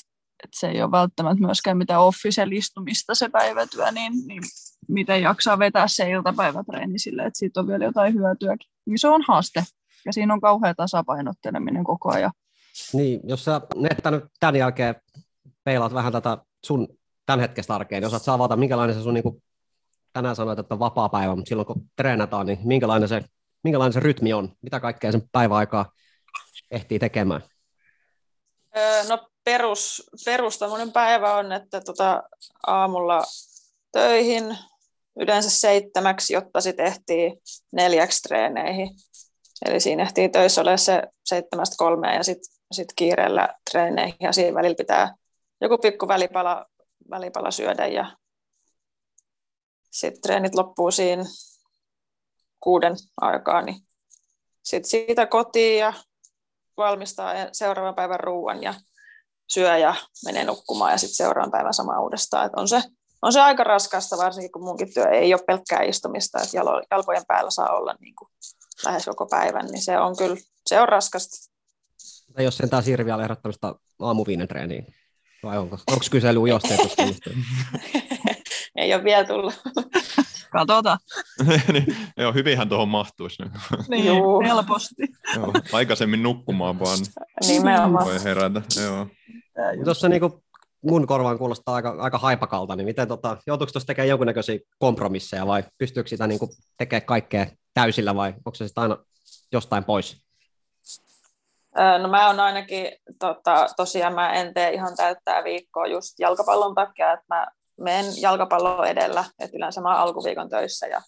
[0.44, 4.42] et se ei ole välttämättä myöskään mitään officialistumista se päivätyö, niin, niin
[4.88, 8.70] miten jaksaa vetää se iltapäivätreeni sille, että siitä on vielä jotain hyötyäkin.
[8.86, 9.64] Niin se on haaste,
[10.05, 12.32] ja siinä on kauhea tasapainotteleminen koko ajan.
[12.92, 14.94] Niin, jos sä Netta nyt tämän jälkeen
[15.67, 16.89] peilaat vähän tätä sun
[17.27, 19.43] tämän hetkestä arkeen, niin osaat avata, minkälainen se sun, niin kuin
[20.12, 23.23] tänään sanoit, että on vapaa päivä, mutta silloin kun treenataan, niin minkälainen se,
[23.64, 24.53] minkälainen se rytmi on?
[24.62, 25.93] Mitä kaikkea sen päiväaikaa
[26.71, 27.41] ehtii tekemään?
[29.09, 30.59] No perus, perus
[30.93, 32.23] päivä on, että tota,
[32.67, 33.25] aamulla
[33.93, 34.59] töihin
[35.21, 37.33] yleensä seitsemäksi, jotta sitten ehtii
[37.73, 38.91] neljäksi treeneihin.
[39.67, 44.55] Eli siinä ehtii töissä olla se seitsemästä kolmea ja sitten sit kiireellä treeneihin ja siinä
[44.55, 45.14] välillä pitää
[45.61, 46.66] joku pikku välipala,
[47.11, 48.16] välipala syödä ja
[49.90, 51.24] sitten treenit loppuu siinä
[52.61, 53.76] kuuden aikaa, niin
[54.62, 55.92] sitten siitä kotiin ja
[56.76, 58.74] valmistaa seuraavan päivän ruuan ja
[59.48, 59.94] syö ja
[60.24, 62.46] menee nukkumaan ja sitten seuraavan päivän sama uudestaan.
[62.46, 62.82] Et on, se,
[63.22, 66.57] on se aika raskasta, varsinkin kun munkin työ ei ole pelkkää istumista, että
[66.90, 68.28] jalkojen päällä saa olla niin kuin
[68.84, 70.36] lähes koko päivän, niin se on kyllä,
[70.66, 71.36] se on raskasta.
[72.34, 74.94] Tai jos sentään siirri vielä ehdottamista aamuviinen treeniin,
[75.47, 77.03] vai onko, onko kysely ujosteetusta?
[78.76, 79.55] ei ole vielä tullut.
[80.53, 80.99] Katsotaan.
[81.72, 83.42] niin, joo, hyvinhän tuohon mahtuisi.
[83.88, 84.40] niin, Juu.
[84.40, 85.03] helposti.
[85.34, 86.99] joo, aikaisemmin nukkumaan vaan.
[87.49, 88.07] Nimenomaan.
[88.07, 89.07] Voi herätä, joo.
[89.84, 90.44] Tuossa niinku
[90.82, 95.64] mun korvaan kuulostaa aika, aika haipakalta, niin miten tota, joutuuko tuossa tekemään jonkunnäköisiä kompromisseja vai
[95.78, 98.97] pystyykö sitä niinku tekemään kaikkea täysillä vai onko se sitten aina
[99.53, 100.26] jostain pois?
[102.03, 107.12] No mä oon ainakin, tota, tosiaan mä en tee ihan täyttää viikkoa just jalkapallon takia,
[107.12, 107.47] että mä
[107.81, 111.03] menen jalkapallo edellä, että yleensä mä oon alkuviikon töissä ja,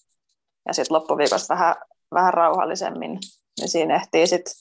[0.66, 1.74] ja sitten loppuviikosta vähän,
[2.14, 3.18] vähän rauhallisemmin,
[3.60, 4.54] niin siinä ehtii sitten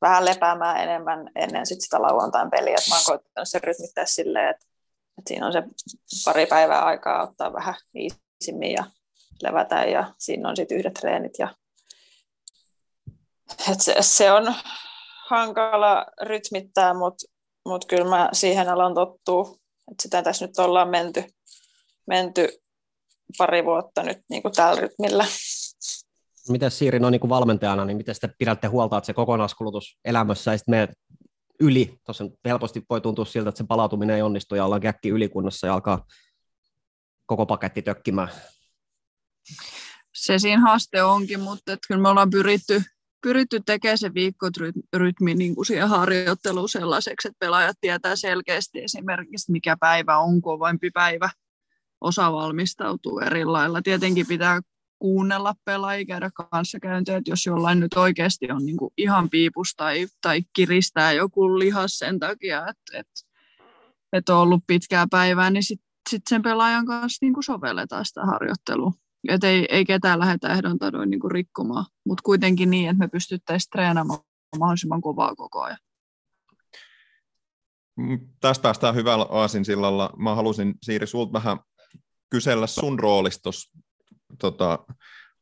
[0.00, 4.50] vähän lepäämään enemmän ennen sit sitä lauantain peliä, että mä oon koittanut sen rytmittää silleen,
[4.50, 4.66] että,
[5.18, 5.62] että siinä on se
[6.24, 8.84] pari päivää aikaa ottaa vähän iisimmin ja
[9.42, 11.48] levätä ja siinä on sitten yhdet treenit ja
[13.72, 14.54] et se, se, on
[15.30, 17.26] hankala rytmittää, mutta
[17.66, 19.58] mut kyllä mä siihen alan tottuu
[19.92, 21.24] et sitä tässä nyt ollaan menty,
[22.06, 22.48] menty
[23.38, 25.24] pari vuotta nyt niin kuin tällä rytmillä.
[26.48, 30.52] Miten Siiri, no niin kuin valmentajana, niin miten te pidätte huolta, että se kokonaiskulutus elämässä
[30.52, 30.88] ei sitten
[31.60, 31.98] yli?
[32.04, 35.74] Tuossa helposti voi tuntua siltä, että se palautuminen ei onnistu ja ollaan käkki ylikunnassa ja
[35.74, 36.06] alkaa
[37.26, 38.28] koko paketti tökkimään.
[40.14, 42.82] Se siinä haaste onkin, mutta että kyllä me ollaan pyritty
[43.22, 50.18] pyritty tekemään se viikkorytmi niin siihen harjoitteluun sellaiseksi, että pelaajat tietää selkeästi esimerkiksi, mikä päivä
[50.18, 51.30] on kovempi päivä.
[52.00, 53.82] Osa valmistautuu eri lailla.
[53.82, 54.60] Tietenkin pitää
[54.98, 60.06] kuunnella pelaajia, käydä kanssakäyntiä, että jos jollain nyt oikeasti on niin kuin ihan piipus tai,
[60.20, 63.20] tai kiristää joku lihas sen takia, että, että,
[64.12, 68.24] että on ollut pitkää päivää, niin sitten sit sen pelaajan kanssa niin kuin sovelletaan sitä
[68.24, 68.92] harjoittelua.
[69.28, 73.70] Et ei, ei ketään lähdetä ehdon tadoin niin rikkomaan, mutta kuitenkin niin, että me pystyttäisiin
[73.70, 74.20] treenaamaan
[74.58, 75.78] mahdollisimman kovaa koko ajan.
[77.96, 80.10] Mm, tästä päästään hyvällä aasinsillalla.
[80.16, 81.58] Mä halusin Siiri sulta vähän
[82.30, 83.50] kysellä sun roolista
[84.38, 84.78] tota,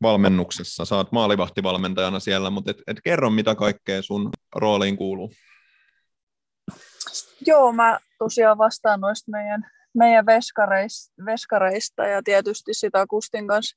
[0.02, 0.84] valmennuksessa.
[0.84, 5.32] Saat maalivahtivalmentajana siellä, mutta et, et kerro, mitä kaikkea sun rooliin kuuluu.
[7.46, 13.76] Joo, mä tosiaan vastaan noista meidän meidän veskareista, veskareista ja tietysti sitä Kustin kanssa,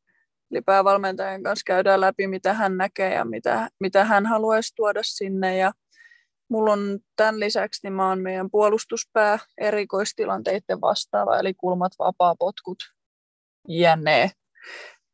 [0.51, 5.57] eli päävalmentajan kanssa käydään läpi, mitä hän näkee ja mitä, mitä hän haluaisi tuoda sinne.
[5.57, 5.71] Ja
[6.49, 12.77] mulla on tämän lisäksi, niin mä oon meidän puolustuspää erikoistilanteiden vastaava, eli kulmat, vapaa, potkut,
[13.67, 14.31] jne.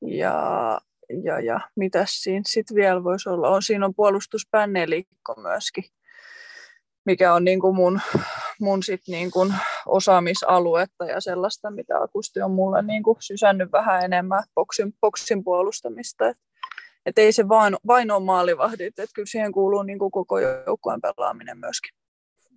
[0.01, 0.79] Ja,
[1.23, 3.49] ja, ja mitäs siinä sitten vielä voisi olla?
[3.49, 5.83] On, siinä on puolustuspää nelikko myöskin
[7.05, 8.01] mikä on niin kuin mun,
[8.59, 9.53] mun sit niin kuin
[9.87, 16.27] osaamisaluetta ja sellaista, mitä Akusti on mulle niin kuin sysännyt vähän enemmän boksin, boksin puolustamista.
[16.27, 16.37] Et,
[17.05, 21.01] et ei se vain, vain ole maalivahdit, että kyllä siihen kuuluu niin kuin koko joukkueen
[21.01, 21.95] pelaaminen myöskin.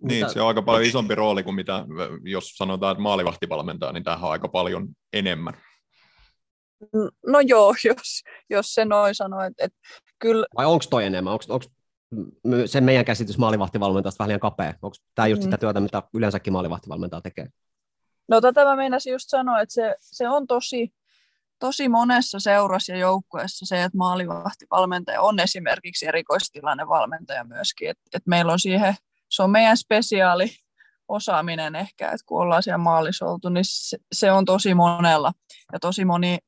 [0.02, 1.84] Niin, se on aika paljon isompi rooli kuin mitä,
[2.22, 5.54] jos sanotaan, että maalivahtivalmentaa, niin tämähän on aika paljon enemmän.
[7.26, 9.42] No joo, jos, jos se noin sanoo.
[9.42, 9.78] Että, että
[10.18, 10.46] kyllä...
[10.56, 11.32] Vai onko toi enemmän?
[11.32, 11.44] Onko,
[12.66, 14.74] se meidän käsitys maalivahtivalmentajasta vähän liian kapea.
[14.82, 15.44] Onko tämä just Mm.
[15.44, 17.48] sitä työtä, mitä yleensäkin maalivahtivalmentaja tekee?
[18.28, 20.94] No tätä mä meinasin just sanoa, että se, se on tosi,
[21.58, 27.90] tosi monessa seurassa ja joukkueessa se, että maalivahtivalmentaja on esimerkiksi erikoistilannevalmentaja myöskin.
[27.90, 28.94] Että et meillä on siihen,
[29.28, 30.50] se on meidän spesiaali
[31.08, 35.32] osaaminen ehkä, että kun ollaan siellä maalissa oltu, niin se, se on tosi monella.
[35.72, 36.38] Ja tosi moni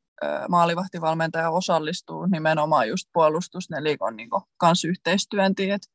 [0.49, 5.73] maalivahtivalmentaja osallistuu nimenomaan just puolustusnelikon niin kanssa yhteistyöntiin.
[5.73, 5.89] Että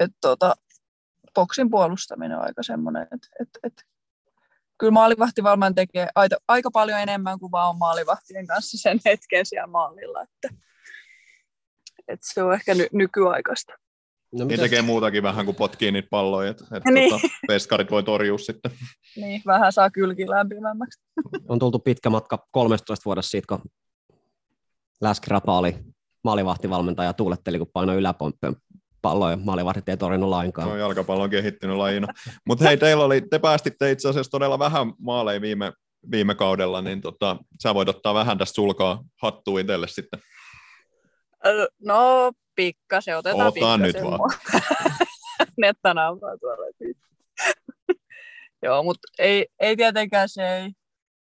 [0.00, 0.56] et tota,
[1.34, 3.86] boksin puolustaminen on aika semmoinen, että et, et,
[4.78, 9.66] kyllä maalivahtivalmentaja tekee aika, aika paljon enemmän kuin vaan on maalivahtien kanssa sen hetken siellä
[9.66, 10.22] maalilla.
[10.22, 10.48] Että,
[12.08, 13.72] että se on ehkä ny, nykyaikaista.
[14.38, 17.10] No, Niin tekee muutakin vähän kuin potkii niitä palloja, että et, Niin.
[17.10, 18.72] tota, veskarit voi torjua sitten.
[19.16, 21.00] Niin, vähän saa kylki lämpimämmäksi.
[21.48, 23.70] on tultu pitkä matka 13 vuodessa siitä, kun
[25.00, 25.76] Läskirapa oli
[26.24, 28.56] maalivahtivalmentaja ja tuuletteli, kun painoi yläpomppeen
[29.02, 30.68] palloa ja maalivahdit ei torjunut lainkaan.
[30.68, 32.06] No, jalkapallo on kehittynyt lajina.
[32.46, 35.72] Mutta hei, teillä oli, te päästitte itse asiassa todella vähän maaleja viime,
[36.10, 40.20] viime kaudella, niin tota, sä voit ottaa vähän tästä sulkaa hattua itselle sitten.
[41.80, 43.80] No, pikkasen, otetaan Ota pikkasen.
[43.80, 44.30] nyt vaan.
[45.62, 46.66] Netta nauraa tuolla.
[48.62, 50.70] Joo, mutta ei, ei tietenkään se ei,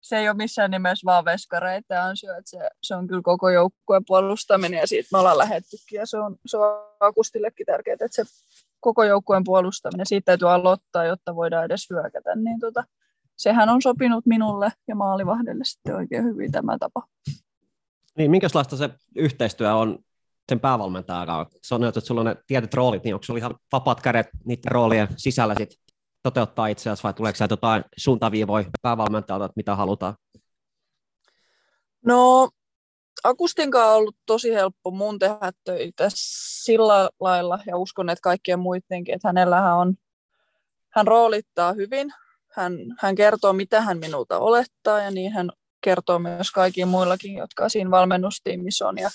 [0.01, 4.03] se ei ole missään nimessä vaan veskareita ansio, että se, se on kyllä koko joukkueen
[4.07, 8.25] puolustaminen ja siitä me ollaan lähettykin ja se on, se on Akustillekin tärkeää, että se
[8.81, 12.85] koko joukkueen puolustaminen, siitä täytyy aloittaa, jotta voidaan edes hyökätä, niin tota,
[13.37, 17.03] sehän on sopinut minulle ja maalivahdelle sitten oikein hyvin tämä tapa.
[18.19, 19.99] Niin, minkälaista se yhteistyö on
[20.49, 21.59] sen päävalmentajan kanssa?
[21.63, 25.09] Sanoit, että sulla on ne tietyt roolit, niin onko sulla ihan vapaat kädet niiden roolien
[25.17, 25.71] sisällä sit
[26.23, 30.15] toteuttaa itseäsi vai tuleeko sieltä jotain suuntaviivoja päävalmentajalta, että mitä halutaan?
[32.07, 32.49] No,
[33.25, 38.59] Akustin kanssa on ollut tosi helppo mun tehdä töitä sillä lailla, ja uskon, että kaikkien
[38.59, 39.95] muidenkin, että hänellähän on,
[40.95, 42.13] hän roolittaa hyvin,
[42.53, 47.69] hän, hän kertoo, mitä hän minulta olettaa, ja niin hän kertoo myös kaikille muillakin, jotka
[47.69, 49.11] siinä valmennustiimissä on, ja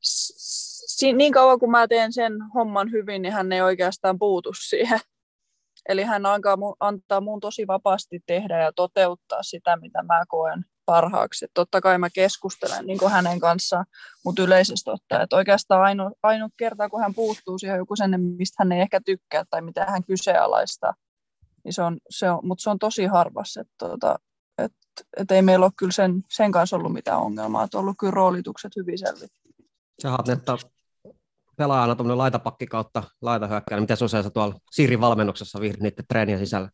[0.00, 5.00] si- niin kauan kun mä teen sen homman hyvin, niin hän ei oikeastaan puutu siihen.
[5.88, 10.64] Eli hän antaa, mu- antaa mun tosi vapaasti tehdä ja toteuttaa sitä, mitä mä koen
[10.86, 11.44] parhaaksi.
[11.44, 13.86] Et totta kai mä keskustelen niin kuin hänen kanssaan,
[14.24, 18.56] mutta yleisesti ottaen, että oikeastaan ainoa, ainoa kerta, kun hän puuttuu siihen joku sen, mistä
[18.58, 20.94] hän ei ehkä tykkää tai mitä hän kyseenalaistaa,
[21.64, 24.18] niin se on, se on, mutta se on tosi harvas, että tota,
[24.58, 24.72] et,
[25.16, 28.10] et ei meillä ole kyllä sen, sen kanssa ollut mitään ongelmaa, että on ollut kyllä
[28.10, 29.30] roolitukset hyvin selvit.
[30.02, 30.58] Sä oot Netta
[31.56, 33.80] pelaajana tuommoinen laitapakki kautta laitahyökkäjä.
[33.80, 36.70] Miten usein sä tuolla Siirin valmennuksessa viihdit niiden treenien sisällä?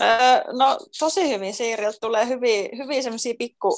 [0.00, 0.08] Öö,
[0.52, 3.76] no tosi hyvin Siiriltä tulee hyviä, hyviä semmoisia pikku,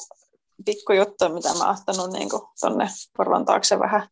[0.64, 2.28] pikkujuttuja, mitä mä oon ottanut niin
[2.60, 4.08] tuonne korvan taakse vähän.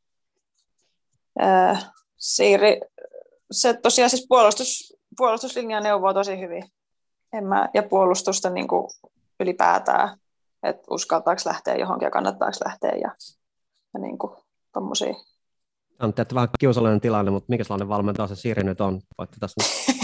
[1.42, 1.76] Öö,
[2.16, 2.80] Siiri,
[3.50, 6.64] se tosiaan siis puolustus, puolustuslinja neuvoo tosi hyvin.
[7.32, 8.66] En mä, ja puolustusta niin
[9.40, 10.19] ylipäätään,
[10.62, 13.14] että uskaltaako lähteä johonkin ja kannattaako lähteä ja,
[13.94, 14.32] ja niin kuin
[14.72, 15.14] tommosia.
[15.98, 19.00] Tämä on tietysti vähän kiusallinen tilanne, mutta mikä sellainen valmentaja se Siiri nyt on?
[19.18, 19.96] Voitte tässä nyt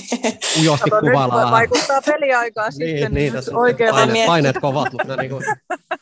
[0.60, 1.50] ujosti Kato, nyt kuvailla vähän.
[1.50, 5.22] vaikuttaa peliaikaa Niin, sitten, niin, niin, tässä nyt oikein Paineet- paineet, paineet kovat, mutta ne
[5.22, 5.40] niinku,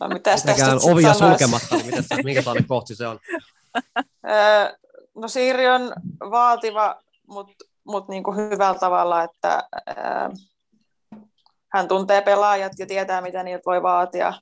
[0.00, 1.18] No, mitäs tästä nyt ovia sanois?
[1.38, 3.18] sulkematta, niin miten, minkä sellainen kohti se on?
[5.14, 5.92] No Siiri on
[6.30, 10.30] vaativa, mutta mut niinku hyvällä tavalla, että ää,
[11.72, 14.32] hän tuntee pelaajat ja tietää, mitä niiltä voi vaatia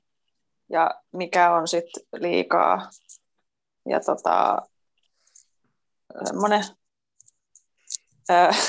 [0.73, 2.89] ja mikä on sitten liikaa.
[3.89, 4.57] Ja tota,
[6.25, 6.63] semmoinen,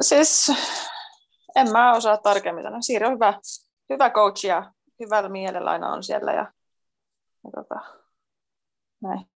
[0.00, 0.52] siis
[1.56, 2.80] en mä osaa tarkemmin sanoa.
[2.80, 3.40] Siiri on hyvä,
[3.90, 6.52] hyvä coach ja hyvällä mielellä aina on siellä ja,
[7.44, 7.80] ja tota,
[9.02, 9.26] näin.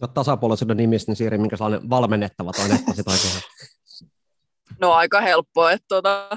[0.00, 3.32] No, tasapuolisuuden nimissä, niin Siiri, minkä sellainen valmennettava toi Netta sit oikein?
[4.80, 6.30] No aika helppoa, että tota,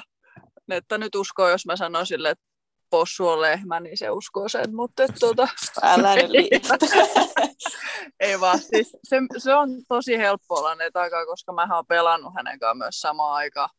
[0.67, 2.52] Netta nyt uskoo, jos mä sanon sille, että
[2.93, 5.47] possu on lehmä, niin se uskoo sen, mutta et, tota,
[5.81, 6.15] Älä
[8.19, 12.33] ei vaan, siis se, se, on tosi helppo olla Netan aikaa, koska mä oon pelannut
[12.35, 13.69] hänen kanssaan myös samaan aikaan.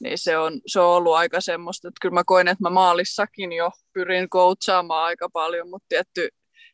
[0.00, 3.52] Niin se on, se on ollut aika semmoista, että kyllä mä koin, että mä maalissakin
[3.52, 6.28] jo pyrin coachaamaan aika paljon, mutta tietty,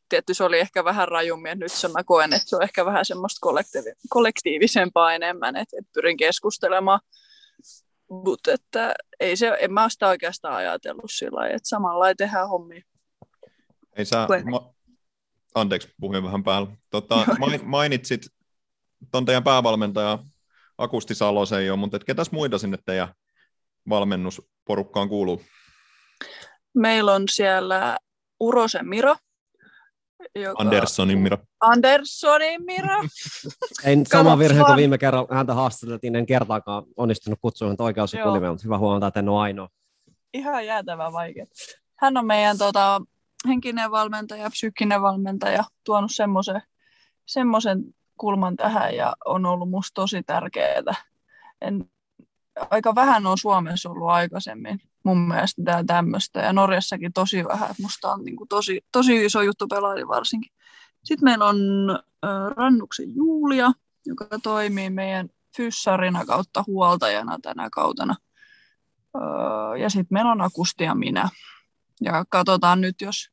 [0.09, 2.85] tietty se oli ehkä vähän rajummin, että nyt se mä koen, että se on ehkä
[2.85, 7.01] vähän semmoista kollektiivi- kollektiivisempaa enemmän, että, että pyrin keskustelemaan.
[8.11, 12.48] Mutta että ei se, en mä ole sitä oikeastaan ajatellut sillä lailla, että samalla tehdään
[12.48, 12.82] hommia.
[13.96, 14.50] Ei Koen.
[14.50, 14.74] ma-
[15.55, 16.70] anteeksi, puhuin vähän päällä.
[16.90, 18.26] Tota, main- mainitsit
[19.11, 20.18] ton teidän päävalmentaja
[20.78, 23.14] Akusti Salosen jo, mutta et ketäs muita sinne teidän
[23.88, 25.42] valmennusporukkaan kuuluu?
[26.74, 27.98] Meillä on siellä
[28.40, 29.16] Urosen Miro,
[30.35, 30.62] joka...
[30.62, 31.39] Anderssonin Mira.
[31.61, 32.97] Anderssonin Mira.
[33.85, 38.07] Ei sama virhe kuin viime kerran häntä haastateltiin, en kertaakaan onnistunut kutsumaan häntä Joo.
[38.07, 39.68] sukunimeen, mutta hyvä huomata, että en ole ainoa.
[40.35, 41.47] Ihan jäätävän vaikea.
[41.97, 43.01] Hän on meidän tota,
[43.49, 46.62] henkinen valmentaja, psyykkinen valmentaja, tuonut semmoisen
[47.27, 47.85] semmoisen
[48.16, 50.95] kulman tähän ja on ollut musta tosi tärkeää.
[51.61, 51.91] En,
[52.70, 57.74] aika vähän on Suomessa ollut aikaisemmin mun mielestä tää tämmöistä ja Norjassakin tosi vähän.
[57.82, 60.52] Musta on niinku tosi, tosi iso juttu pelaajille varsinkin.
[61.05, 61.57] Sitten meillä on
[62.57, 63.72] Rannuksen Julia,
[64.07, 68.14] joka toimii meidän fyssarina kautta huoltajana tänä kautena.
[69.80, 71.28] Ja sitten meillä on Akusti ja minä.
[72.00, 73.30] Ja katsotaan nyt, jos,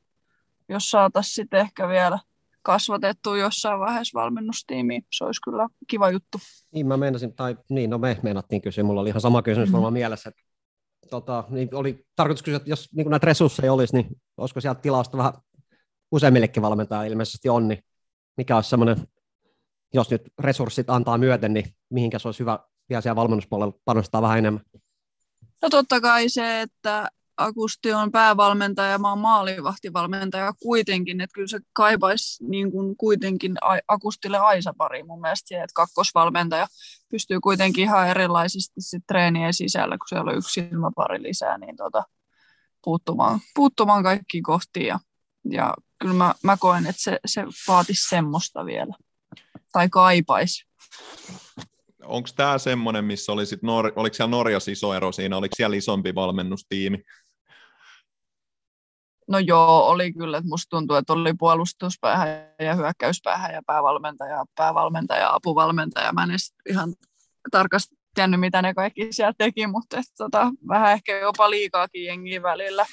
[0.68, 2.18] jos saataisiin sitten ehkä vielä
[2.62, 5.00] kasvatettu jossain vaiheessa valmennustiimiä.
[5.12, 6.38] Se olisi kyllä kiva juttu.
[6.72, 9.72] Niin mä meinasin, tai niin, no me meinattiin kysyä, mulla oli ihan sama kysymys Mhm.
[9.72, 10.42] varmaan mielessä, että
[11.12, 14.06] tota, niin oli tarkoitus kysyä, että jos niin näitä resursseja olisi, niin
[14.36, 15.32] olisiko sieltä tilausta vähän
[16.12, 17.78] useimmillekin valmentajille ilmeisesti on, niin
[18.36, 18.96] mikä olisi semmoinen,
[19.94, 22.58] jos nyt resurssit antaa myöten, niin mihinkä se olisi hyvä
[22.88, 24.62] vielä siellä valmennuspuolella panostaa vähän enemmän.
[25.62, 27.08] No totta kai se, että
[27.42, 33.54] Akusti on päävalmentaja ja mä oon maalivahtivalmentaja kuitenkin, että kyllä se kaipaisi niin kuin kuitenkin
[33.88, 36.66] Akustille Aisa-pari mun mielestä että kakkosvalmentaja
[37.10, 42.04] pystyy kuitenkin ihan erilaisesti sit treenien sisällä, kun siellä on yksi silmäpari lisää, niin tota,
[42.84, 45.00] puuttumaan, puuttumaan kaikkiin kohtiin ja,
[45.50, 48.94] ja kyllä mä, mä koen, että se, se vaatisi semmoista vielä
[49.72, 50.66] tai kaipaisi.
[52.04, 55.76] Onko tämä semmoinen, missä oli sit Nor- oliko siellä Norjassa iso ero siinä, oliko siellä
[55.76, 57.02] isompi valmennustiimi?
[59.32, 62.28] No joo, oli kyllä, että musta tuntuu, että oli puolustuspäähän
[62.58, 66.12] ja hyökkäyspäähän ja päävalmentaja, päävalmentaja, apuvalmentaja.
[66.12, 66.94] Mä en edes ihan
[67.50, 72.42] tarkasti tiennyt, mitä ne kaikki siellä teki, mutta et, tota, vähän ehkä jopa liikaakin jengiä
[72.42, 72.86] välillä,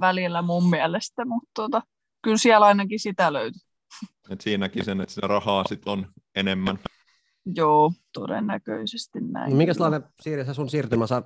[0.00, 1.82] välillä mun mielestä, mutta tota,
[2.22, 3.60] kyllä siellä ainakin sitä löytyi.
[4.30, 6.78] Et siinäkin sen, että sitä rahaa sit on enemmän.
[7.56, 9.50] Joo, todennäköisesti näin.
[9.50, 11.22] No, minkälainen Siiri, se sun siirtymä, sä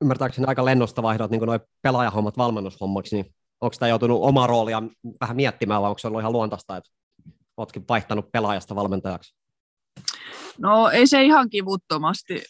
[0.00, 4.82] ymmärtääkseni aika lennosta vaihdot niin noin pelaajahommat valmennushommaksi, niin onko tämä joutunut omaa roolia
[5.20, 6.90] vähän miettimään vai onko se ollut ihan luontaista, että
[7.56, 9.34] ootkin vaihtanut pelaajasta valmentajaksi?
[10.58, 12.42] No ei se ihan kivuttomasti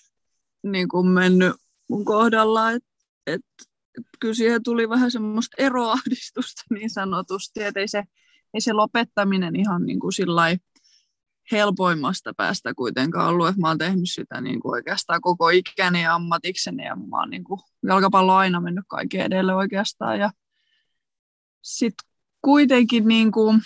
[0.62, 1.53] niin kuin mennyt
[1.88, 2.88] mun kohdalla, että
[3.26, 3.40] et,
[4.20, 8.05] kyllä siihen tuli vähän semmoista eroahdistusta niin sanotusti, että ei se,
[8.55, 10.57] ei se lopettaminen ihan niin kuin sillai
[11.51, 16.14] helpoimmasta päästä kuitenkaan ollut, että mä oon tehnyt sitä niin kuin oikeastaan koko ikäni ja
[16.14, 20.30] ammatikseni ja mä oon niin kuin jalkapallo aina mennyt kaiken edelle oikeastaan ja
[21.62, 22.11] sitten
[22.43, 23.61] kuitenkin niin kuin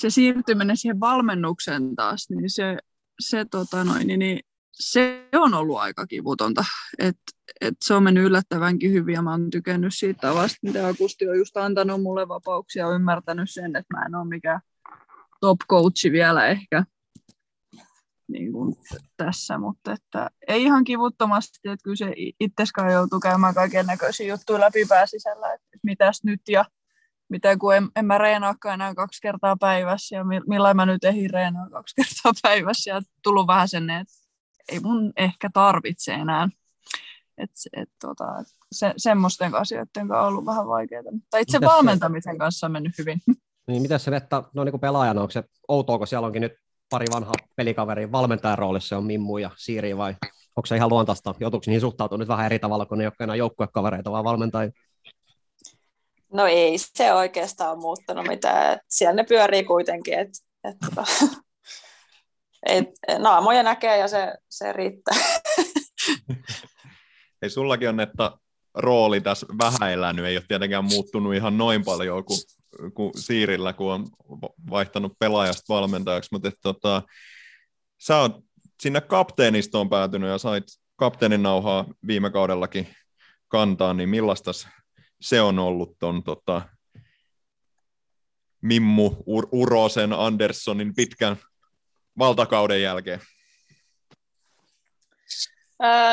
[0.00, 2.78] se siirtyminen siihen valmennukseen taas, niin se,
[3.20, 4.40] se, tota noin, niin, niin
[4.72, 6.64] se on ollut aika kivutonta.
[6.98, 7.16] Et,
[7.60, 11.38] et se on mennyt yllättävänkin hyvin ja mä oon tykännyt siitä tavasta, mitä Akusti on
[11.38, 14.60] just antanut mulle vapauksia ja ymmärtänyt sen, että mä en ole mikään
[15.40, 16.84] top coachi vielä ehkä
[18.28, 18.76] niin kuin
[19.16, 24.60] tässä, mutta että ei ihan kivuttomasti, että kyllä se itseskaan joutuu käymään kaiken näköisiä juttuja
[24.60, 26.64] läpi pääsisällä, että mitäs nyt ja
[27.28, 31.30] mitä kun en, en mä reenaakaan enää kaksi kertaa päivässä ja millä mä nyt ehdin
[31.30, 34.14] reenaa kaksi kertaa päivässä ja tullut vähän sen, että
[34.68, 36.48] ei mun ehkä tarvitse enää.
[37.38, 38.24] Et, et, tota,
[38.72, 41.02] se, semmoisten asioiden kanssa on ollut vähän vaikeaa.
[41.12, 43.20] Mutta itse Mitäs se- valmentamisen kanssa on mennyt hyvin.
[43.68, 46.52] Niin miten se Vetta, no niin kuin pelaajana, onko se outoa, kun siellä onkin nyt
[46.90, 50.14] pari vanhaa pelikaveri valmentajan roolissa on Mimmu ja Siiri vai
[50.56, 51.34] onko se ihan luontaista?
[51.40, 54.70] Joutuuko niihin suhtautua nyt vähän eri tavalla, kun ne ei ole enää joukkuekavereita, vaan valmentajia?
[56.32, 58.72] No ei se oikeastaan ole muuttanut mitään.
[58.72, 60.18] Et siellä ne pyörii kuitenkin.
[60.18, 60.28] Et,
[60.64, 61.04] et, tota,
[62.66, 65.16] et, naamoja näkee ja se, se riittää.
[67.42, 68.32] Ei sullakin on, että
[68.74, 72.38] rooli tässä vähän elänyt, ei ole tietenkään muuttunut ihan noin paljon kuin,
[72.94, 74.06] kuin Siirillä, kun on
[74.70, 77.02] vaihtanut pelaajasta valmentajaksi, mutta että, tota,
[77.98, 78.44] sä oot
[78.80, 80.64] sinne kapteenistoon päätynyt ja sait
[80.96, 82.88] kapteenin nauhaa viime kaudellakin
[83.48, 84.50] kantaa, niin millaista
[85.20, 86.62] se on ollut ton tota,
[88.60, 91.36] Mimmu Ur- Urosen Anderssonin pitkän
[92.18, 93.20] valtakauden jälkeen?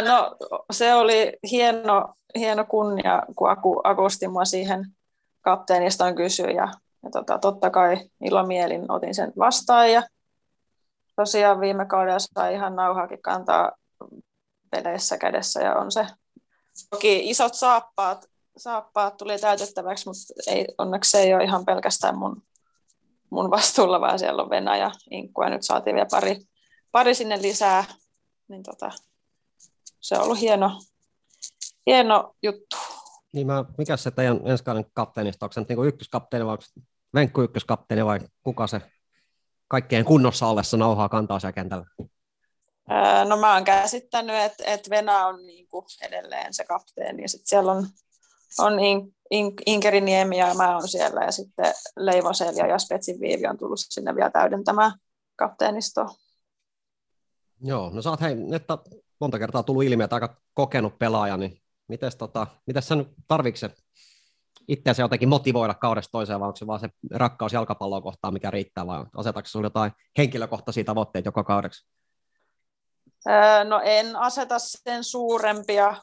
[0.08, 0.36] No
[0.72, 4.95] se oli hieno, hieno kunnia, kun Aku, Akusti mua siihen
[5.46, 6.68] kapteenistaan kysyi ja,
[7.04, 10.04] ja tota, totta kai ilomielin otin sen vastaan ja
[11.16, 13.72] tosiaan viime kaudella sai ihan nauhaakin kantaa
[14.72, 16.08] peleissä kädessä ja on se
[16.90, 18.26] toki isot saappaat,
[18.58, 22.44] saappaat tuli täytettäväksi, mutta ei, onneksi se ei ole ihan pelkästään mun,
[23.30, 26.42] mun vastuulla, vaan siellä on Venäjä, Inkku ja nyt saatiin vielä pari,
[26.92, 27.84] pari sinne lisää,
[28.48, 28.92] niin tota,
[30.00, 30.82] se on ollut hieno,
[31.88, 32.78] hieno juttu.
[33.36, 36.64] Niin mä, mikä se teidän ensi kauden kapteenista, onko se nyt niin ykköskapteeni vai onko
[37.14, 38.82] Venkku ykköskapteeni vai kuka se
[39.68, 41.86] kaikkein kunnossa ollessa nauhaa kantaa siellä kentällä?
[42.92, 47.30] Öö, no mä oon käsittänyt, että, että Venä on niin kuin edelleen se kapteeni ja
[47.30, 47.88] sitten siellä on,
[48.60, 53.20] on in, in, Inkeri Niemi ja mä oon siellä ja sitten Leivo Selja ja Spetsin
[53.20, 54.92] Viivi on tullut sinne vielä täydentämään
[55.36, 56.10] kapteenistoa.
[57.62, 58.78] Joo, no sä oot hei, että
[59.20, 63.68] monta kertaa tullut ilmi, että aika kokenut pelaaja, niin mites, tota, mites sä nyt tarvitse
[63.68, 63.76] se
[64.68, 68.88] itseäsi jotenkin motivoida kaudesta toiseen, vai onko se vaan se rakkaus jalkapalloa kohtaan, mikä riittää,
[68.88, 71.88] vai asetatko sinulle jotain henkilökohtaisia tavoitteita joka kaudeksi?
[73.30, 75.96] Öö, no en aseta sen suurempia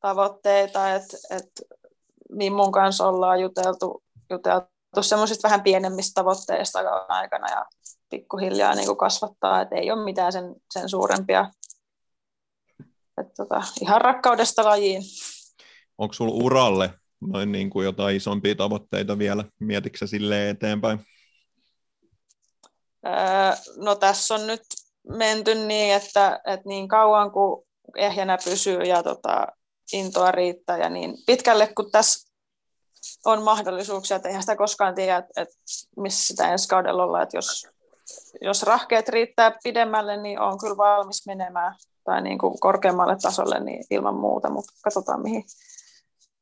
[0.00, 1.50] tavoitteita, että et
[2.30, 4.68] Mimmun kanssa ollaan juteltu, juteltu
[5.00, 7.64] semmoisista vähän pienemmistä tavoitteista aikana ja
[8.10, 11.50] pikkuhiljaa niin kasvattaa, että ei ole mitään sen, sen suurempia.
[13.20, 15.02] Et tota, ihan rakkaudesta lajiin.
[15.98, 16.90] Onko sulla uralle
[17.20, 19.44] noin niin kuin jotain isompia tavoitteita vielä?
[19.60, 20.98] Mietitkö sille eteenpäin?
[23.06, 23.12] Öö,
[23.76, 24.62] no tässä on nyt
[25.08, 27.64] menty niin, että, että niin kauan kuin
[27.96, 29.46] ehjänä pysyy ja tota,
[29.92, 32.30] intoa riittää ja niin pitkälle kun tässä
[33.24, 35.54] on mahdollisuuksia, että eihän sitä koskaan tiedä, että, että
[35.96, 37.66] missä sitä ensi kaudella ollaan, että jos,
[38.40, 41.74] jos rahkeet riittää pidemmälle, niin on kyllä valmis menemään
[42.04, 45.44] tai niin kuin korkeammalle tasolle niin ilman muuta, mutta katsotaan mihin,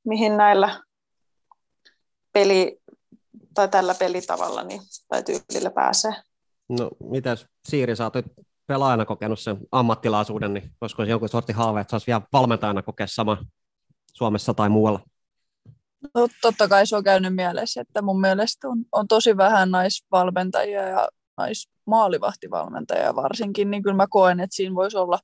[0.05, 0.81] mihin näillä
[2.33, 2.81] peli,
[3.55, 6.13] tai tällä pelitavalla niin, tai tyylillä pääsee.
[6.69, 8.27] No mitäs Siiri, sä oot nyt
[8.67, 13.07] pelaajana kokenut sen ammattilaisuuden, niin olisiko se jonkun sortin haave, että saisi vielä valmentajana kokea
[13.07, 13.39] sama
[14.13, 15.01] Suomessa tai muualla?
[16.15, 20.89] No, totta kai se on käynyt mielessä, että mun mielestä on, on tosi vähän naisvalmentajia
[20.89, 25.19] ja naismaalivahtivalmentajia varsinkin, niin kyllä mä koen, että siinä voisi olla,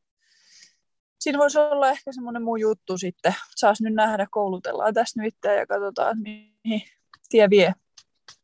[1.19, 3.35] siinä voisi olla ehkä semmoinen muu juttu sitten.
[3.57, 6.83] Saas nyt nähdä, koulutellaan tästä nyt ja katsotaan, mihin
[7.29, 7.75] tie vie.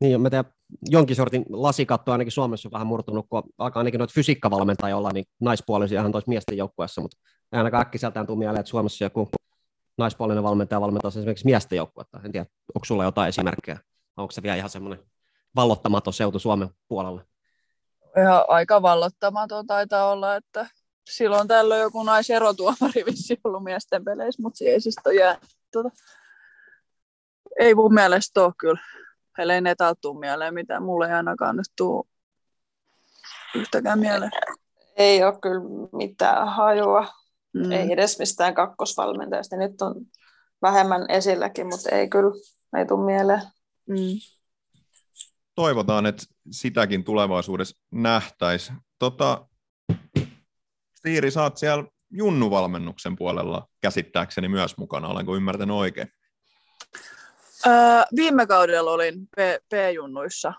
[0.00, 0.52] Niin, mä tiedän,
[0.82, 5.24] jonkin sortin lasikatto ainakin Suomessa on vähän murtunut, kun alkaa ainakin noita fysiikkavalmentajia olla niin
[5.40, 7.16] naispuolisia ihan tois miesten joukkueessa, mutta
[7.52, 9.28] ei ainakaan äkkiseltään tule mieleen, että Suomessa joku
[9.98, 12.20] naispuolinen valmentaja valmentaa esimerkiksi miesten joukkuetta.
[12.24, 13.78] En tiedä, onko sulla jotain esimerkkejä?
[14.16, 15.04] Onko se vielä ihan semmoinen
[15.56, 17.22] vallottamaton seutu Suomen puolelle?
[18.22, 20.66] Ihan aika vallottamaton taitaa olla, että
[21.10, 25.38] silloin tällöin joku naiserotuomari vissi ollut miesten peleissä, mutta se ei siis jää.
[25.72, 25.88] Tuota,
[27.58, 28.80] ei mun mielestä ole kyllä
[29.38, 32.08] ellei ne tuu mieleen mitä Mulle ei ainakaan nyt tuu
[33.54, 34.30] yhtäkään mieleen.
[34.96, 35.60] Ei ole kyllä
[35.92, 37.08] mitään hajua.
[37.52, 37.72] Mm.
[37.72, 39.56] Ei edes mistään kakkosvalmentajasta.
[39.56, 39.94] Nyt on
[40.62, 42.34] vähemmän esilläkin, mutta ei kyllä,
[42.76, 43.42] ei tule mieleen.
[43.86, 44.18] Mm.
[45.54, 48.72] Toivotaan, että sitäkin tulevaisuudessa nähtäisi.
[48.98, 49.46] Tota,
[51.06, 56.08] Siiri, sä oot siellä Junnu-valmennuksen puolella käsittääkseni myös mukana, olenko ymmärtänyt oikein?
[57.66, 57.72] Öö,
[58.16, 60.52] viime kaudella olin P- P-junnuissa,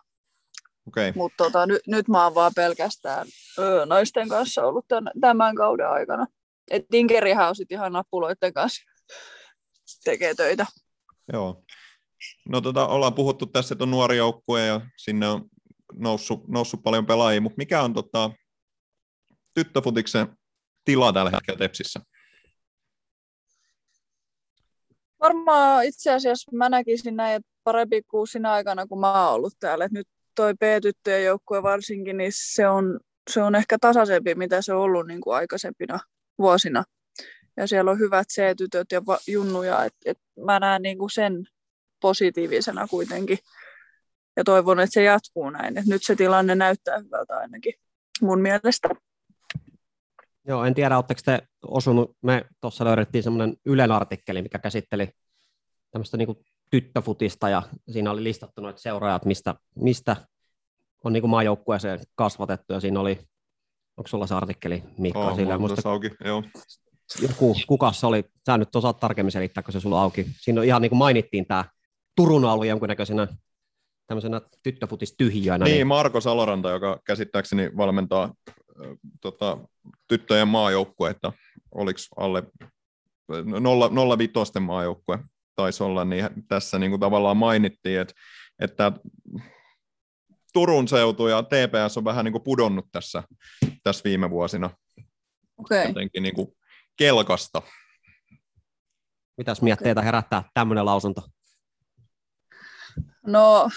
[0.88, 1.14] okay.
[1.16, 3.28] mutta tota, nyt, nyt mä oon vaan pelkästään
[3.60, 6.28] öö, naisten kanssa ollut tämän, tämän kauden aikana.
[6.72, 8.84] Et Tinkerihän on sitten ihan nappuloiden kanssa
[10.04, 10.66] tekee töitä.
[11.34, 11.64] Joo.
[12.50, 15.46] No tota, ollaan puhuttu tässä, että on nuori joukkue ja sinne on
[15.93, 18.32] noussut, noussut paljon pelaajia, mutta mikä on tota,
[19.56, 20.38] tyttöfutiksen
[20.86, 21.99] tila tällä hetkellä Tepsissä?
[25.20, 29.53] Varmaan itse asiassa mä näkisin näin, että parempi kuin sinä aikana, kun mä oon ollut
[29.60, 29.86] täällä.
[29.86, 32.99] Et nyt toi B-tyttöjen joukkue varsinkin, niin se on,
[33.30, 35.99] se on ehkä tasaisempi, mitä se on ollut niin kuin aikaisempina
[36.38, 36.84] vuosina.
[37.58, 41.45] Ja siellä on hyvät C-tytöt ja junnuja, että et mä näen niin kuin sen
[42.01, 43.38] positiivisena kuitenkin.
[44.38, 45.78] Ja toivon, että se jatkuu näin.
[45.78, 47.74] Et nyt se tilanne näyttää hyvältä ainakin
[48.22, 48.89] mun mielestä.
[50.48, 55.10] Joo, en tiedä, oletteko te osunut, me tuossa löydettiin semmoinen Ylen artikkeli, mikä käsitteli
[55.91, 60.16] tämmöistä niin tyttöfutista, ja siinä oli listattu noita seuraajat, mistä, mistä
[61.04, 63.20] on niin maajoukkueeseen kasvatettu, ja siinä oli,
[63.98, 65.28] onko sulla se artikkeli, Mikko?
[65.28, 66.43] Oh, sillä, musta, auki, joo.
[67.22, 70.26] Joku, kuka se oli, sä nyt osaat tarkemmin selittää, kun se sulla auki.
[70.39, 71.66] Siinä on ihan niin kuin mainittiin tämä
[72.16, 73.28] Turun alue jonkunnäköisenä
[74.08, 75.66] tämmöisenä tyttöfutis-tyhjiönä.
[75.66, 78.34] Niin, niin, Marko Saloranta, joka käsittääkseni valmentaa
[79.22, 79.58] tota,
[80.08, 81.34] tyttöjen maajoukkuetta,
[81.72, 82.44] oliko alle
[84.18, 85.20] 05 maajoukkue
[85.56, 88.14] taisi olla, niin tässä niin kuin tavallaan mainittiin, että,
[88.60, 88.92] että
[90.54, 93.24] Turun seutu ja TPS on vähän niin kuin pudonnut tässä,
[93.84, 94.70] tässä viime vuosina.
[95.58, 95.88] Okay.
[95.88, 96.48] Jotenkin niin kuin
[96.98, 97.62] kelkasta.
[99.38, 100.06] Mitäs mietteitä okay.
[100.06, 101.22] herättää tämmöinen lausunto?
[103.28, 103.70] No,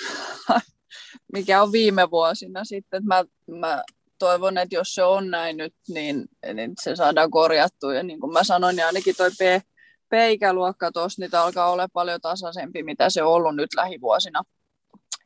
[1.34, 3.24] mikä on viime vuosina sitten, että mä,
[3.58, 3.82] mä
[4.18, 7.94] toivon, että jos se on näin nyt, niin, niin se saadaan korjattua.
[7.94, 9.64] Ja niin kuin mä sanoin, niin ainakin toi P,
[10.08, 14.42] P-ikäluokka tuossa, niin alkaa olla paljon tasaisempi, mitä se on ollut nyt lähivuosina.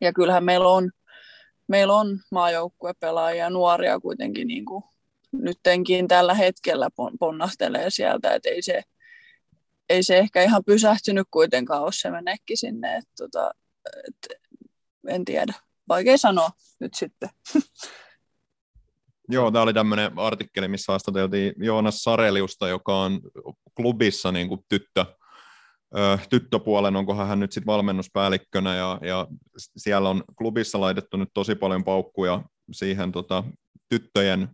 [0.01, 0.91] Ja kyllähän meillä on,
[1.69, 4.85] meillä on maajoukkuepelaajia, nuoria kuitenkin niin kuin
[5.33, 6.89] nyttenkin tällä hetkellä
[7.21, 8.83] ponnahtelee sieltä, että ei se,
[9.89, 13.51] ei se ehkä ihan pysähtynyt kuitenkaan ole se menekki sinne, että tota,
[14.09, 14.41] et,
[15.09, 15.55] en tiedä,
[15.89, 17.29] vaikea sanoa nyt sitten.
[19.33, 23.21] Joo, tämä oli tämmöinen artikkeli, missä haastateltiin Joonas Sareliusta, joka on
[23.77, 25.05] klubissa niin kuin tyttö,
[26.31, 29.27] tyttöpuolen, onkohan hän nyt sitten valmennuspäällikkönä, ja, ja
[29.57, 33.45] siellä on klubissa laitettu nyt tosi paljon paukkuja siihen tota,
[33.89, 34.49] tyttöjen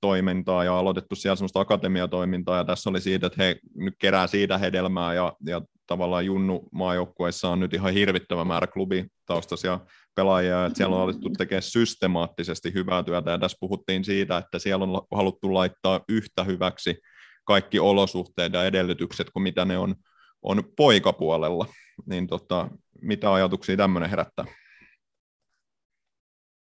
[0.00, 4.58] toimintaa ja aloitettu siellä semmoista akatemiatoimintaa ja tässä oli siitä, että he nyt kerää siitä
[4.58, 9.80] hedelmää ja, ja tavallaan Junnu maajoukkueissa on nyt ihan hirvittävä määrä klubitaustaisia
[10.14, 13.30] pelaajia, että siellä on alettu tekemään systemaattisesti hyvää työtä.
[13.30, 16.96] Ja tässä puhuttiin siitä, että siellä on haluttu laittaa yhtä hyväksi
[17.44, 19.94] kaikki olosuhteet ja edellytykset kuin mitä ne on,
[20.42, 21.66] on poikapuolella,
[22.06, 22.68] niin tota,
[23.02, 24.44] mitä ajatuksia tämmöinen herättää?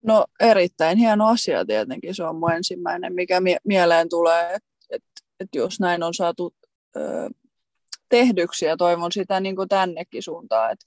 [0.06, 5.02] No erittäin hieno asia tietenkin, se on mun ensimmäinen, mikä mie- mieleen tulee, että et,
[5.40, 6.54] et jos näin on saatu
[6.96, 7.30] ö,
[8.08, 8.64] tehdyksi.
[8.64, 10.86] Ja toivon sitä niin kuin tännekin suuntaan, että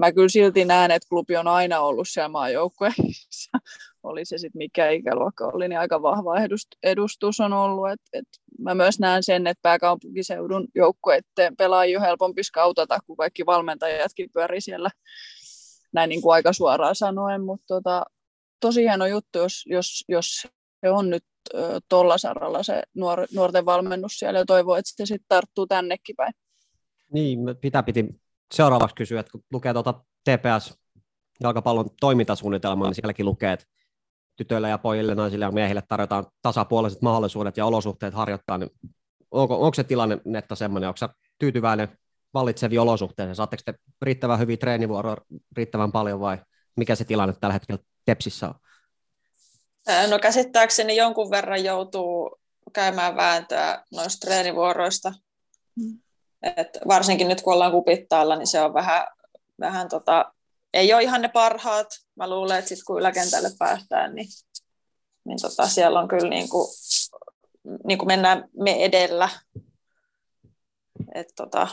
[0.00, 3.50] mä kyllä silti näen, että klubi on aina ollut siellä maajoukkueessa,
[4.02, 6.34] oli se sitten mikä ikäluokka oli, niin aika vahva
[6.82, 7.90] edustus on ollut.
[7.90, 8.28] Et, et
[8.58, 14.60] mä myös näen sen, että pääkaupunkiseudun joukkueiden pelaajia on helpompi skautata, kun kaikki valmentajatkin pyörii
[14.60, 14.90] siellä
[15.92, 18.04] näin niin kuin aika suoraan sanoen, mutta tota,
[18.60, 20.46] tosi hieno juttu, jos, jos, jos
[20.80, 21.24] se on nyt
[21.88, 26.32] tuolla saralla se nuor, nuorten valmennus siellä ja toivoo, että se sitten tarttuu tännekin päin.
[27.12, 28.20] Niin, pitää piti
[28.52, 30.78] seuraavaksi kysyä, että kun lukee tuota TPS
[31.40, 33.66] jalkapallon toimintasuunnitelmaa, niin sielläkin lukee, että
[34.36, 38.70] tytöille ja pojille, naisille ja miehille tarjotaan tasapuoliset mahdollisuudet ja olosuhteet harjoittaa, niin
[39.30, 41.88] onko, onko se tilanne netta semmoinen, onko tyytyväinen
[42.34, 45.16] vallitseviin olosuhteisiin, saatteko te riittävän hyviä treenivuoroja
[45.56, 46.38] riittävän paljon vai
[46.76, 48.54] mikä se tilanne tällä hetkellä Tepsissä on?
[50.10, 52.40] No käsittääkseni jonkun verran joutuu
[52.72, 55.12] käymään vääntöä noista treenivuoroista.
[56.42, 59.06] Et varsinkin nyt kun ollaan kupittaalla, niin se on vähän,
[59.60, 60.32] vähän tota,
[60.74, 61.86] ei ole ihan ne parhaat.
[62.16, 64.28] Mä luulen, että sit kun yläkentälle päästään, niin,
[65.24, 66.68] niin tota, siellä on kyllä niin kuin,
[67.84, 69.28] niin kuin mennään me edellä.
[71.14, 71.68] Et tota,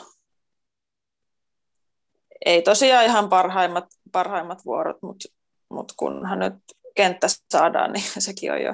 [2.46, 5.30] ei tosiaan ihan parhaimmat, parhaimmat vuorot, mutta
[5.70, 6.54] mut kunhan nyt
[6.96, 8.74] kenttä saadaan, niin sekin on jo,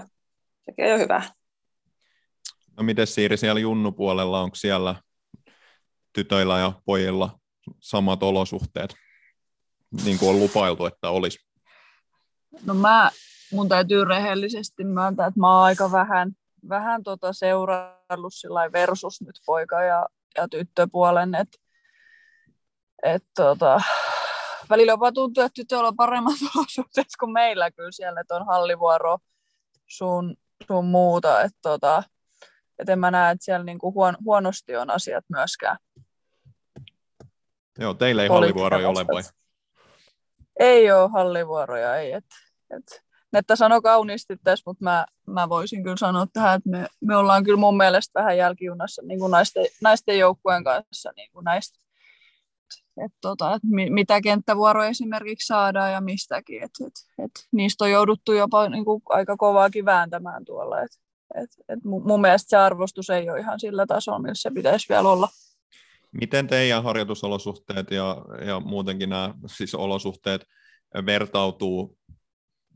[0.65, 1.21] sekin on jo hyvä.
[2.77, 4.95] No miten Siiri siellä junnupuolella, onko siellä
[6.13, 7.39] tytöillä ja pojilla
[7.79, 8.95] samat olosuhteet,
[10.05, 11.39] niin kuin on lupailtu, että olisi?
[12.65, 13.11] No mä,
[13.51, 16.31] mun täytyy rehellisesti myöntää, että mä oon aika vähän,
[16.69, 18.33] vähän tota seuraillut
[18.73, 20.07] versus nyt poika- ja,
[20.37, 21.57] ja tyttöpuolen, että
[23.03, 23.81] et tota,
[24.69, 29.17] välillä jopa tuntuu, että tytöllä on paremmat olosuhteet kuin meillä kyllä siellä, että on hallivuoro
[29.87, 30.35] sun,
[30.67, 32.03] sun muuta, että tota,
[32.79, 35.77] et en mä näe, että siellä niinku huon, huonosti on asiat myöskään.
[37.79, 39.23] Joo, teillä ei hallivuoroja ole vai?
[40.59, 42.11] Ei ole hallivuoroja, ei.
[42.11, 42.25] Et,
[42.77, 47.15] et, Netta sanoi kauniisti tässä, mutta mä, mä voisin kyllä sanoa tähän, että me, me
[47.15, 51.83] ollaan kyllä mun mielestä vähän jälkijunassa niin kuin naisten, naisten joukkueen kanssa niin kuin näistä
[53.05, 56.63] että tota, et mitä kenttävuoroja esimerkiksi saadaan ja mistäkin.
[56.63, 56.93] Et, et,
[57.25, 60.81] et niistä on jouduttu jopa niin kuin, aika kovaakin vääntämään tuolla.
[60.81, 60.91] Et,
[61.35, 65.09] et, et mun mielestä se arvostus ei ole ihan sillä tasolla, millä se pitäisi vielä
[65.09, 65.29] olla.
[66.13, 70.45] Miten teidän harjoitusolosuhteet ja, ja muutenkin nämä siis olosuhteet
[71.05, 71.97] vertautuu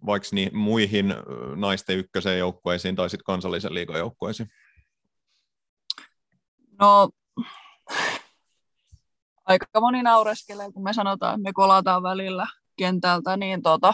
[0.05, 1.13] vaikka niin muihin
[1.55, 4.49] naisten ykkösen joukkueisiin tai sitten kansallisen liigan joukkueisiin?
[6.79, 7.09] No
[9.45, 13.93] aika moni naureskelee, kun me sanotaan, että me kolataan välillä kentältä niin tota,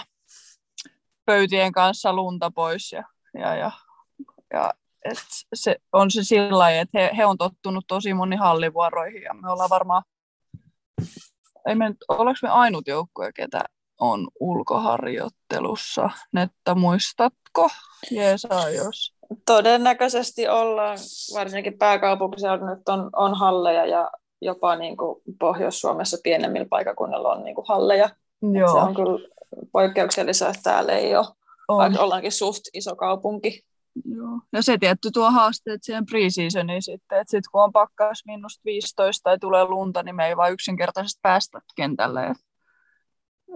[1.26, 2.92] pöytien kanssa lunta pois.
[2.92, 3.72] Ja, ja, ja,
[4.54, 4.74] ja
[5.06, 5.24] et
[5.54, 9.52] se on se sillä lailla, että he, he on tottunut tosi moni hallivuoroihin ja me
[9.52, 10.04] ollaan varmaan,
[11.68, 13.64] ei me nyt, ollaanko me ainut joukkue, ketä
[14.00, 16.10] on ulkoharjoittelussa.
[16.32, 17.70] Netta, muistatko?
[18.12, 19.14] Jeesa, jos.
[19.46, 20.98] Todennäköisesti ollaan,
[21.34, 27.56] varsinkin pääkaupunkiseudulla nyt on, on halleja ja jopa niin kuin Pohjois-Suomessa pienemmillä paikakunnilla on niin
[27.56, 28.10] kuin halleja.
[28.60, 28.72] Joo.
[28.72, 29.30] Se on kyllä
[29.72, 31.26] poikkeuksellista, että täällä ei ole,
[31.68, 31.78] on.
[31.78, 33.66] vaikka ollaankin suht iso kaupunki.
[34.06, 34.40] Joo.
[34.54, 39.24] Ja se tietty tuo haasteet siihen pre-seasoniin sitten, että sitten kun on pakkaus miinus 15
[39.24, 42.26] tai tulee lunta, niin me ei vaan yksinkertaisesti päästä kentälle.
[42.26, 42.38] Et,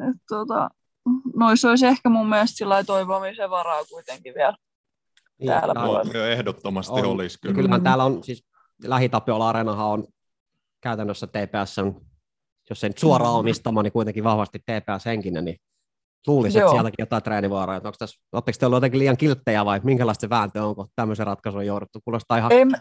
[0.10, 0.70] et, tota,
[1.36, 4.58] noissa olisi ehkä mun mielestä sillä toivomisen varaa kuitenkin vielä
[5.40, 6.28] niin, täällä puolella.
[6.28, 7.06] Ehdottomasti on.
[7.06, 7.56] olisi kyllä.
[7.56, 8.46] Kyllähän täällä on siis
[8.84, 10.08] lähitapiola Areenahan on
[10.82, 12.08] käytännössä TPS on
[12.70, 15.58] jos ei nyt suoraan omistama, niin kuitenkin vahvasti TPS-henkinen, niin
[16.28, 17.76] luulisin, että sieltäkin jotain treenivaaraa.
[17.76, 21.28] Onko tässä, oletteko te ollut jotenkin liian kilttejä vai minkälaista se vääntö on, kun tämmöisen
[21.28, 22.00] ratkaisun on jouduttu?
[22.06, 22.78] Kuulostaa ihan Ei, mä,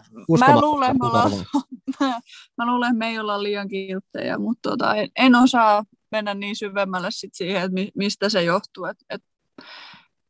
[0.47, 1.31] mä luulen, me ollaan,
[2.57, 6.55] mä luulen, että me ei olla liian kilttejä, mutta tota, en, en, osaa mennä niin
[6.55, 8.85] syvemmälle sit siihen, että mi, mistä se johtuu.
[8.85, 9.21] Et, et,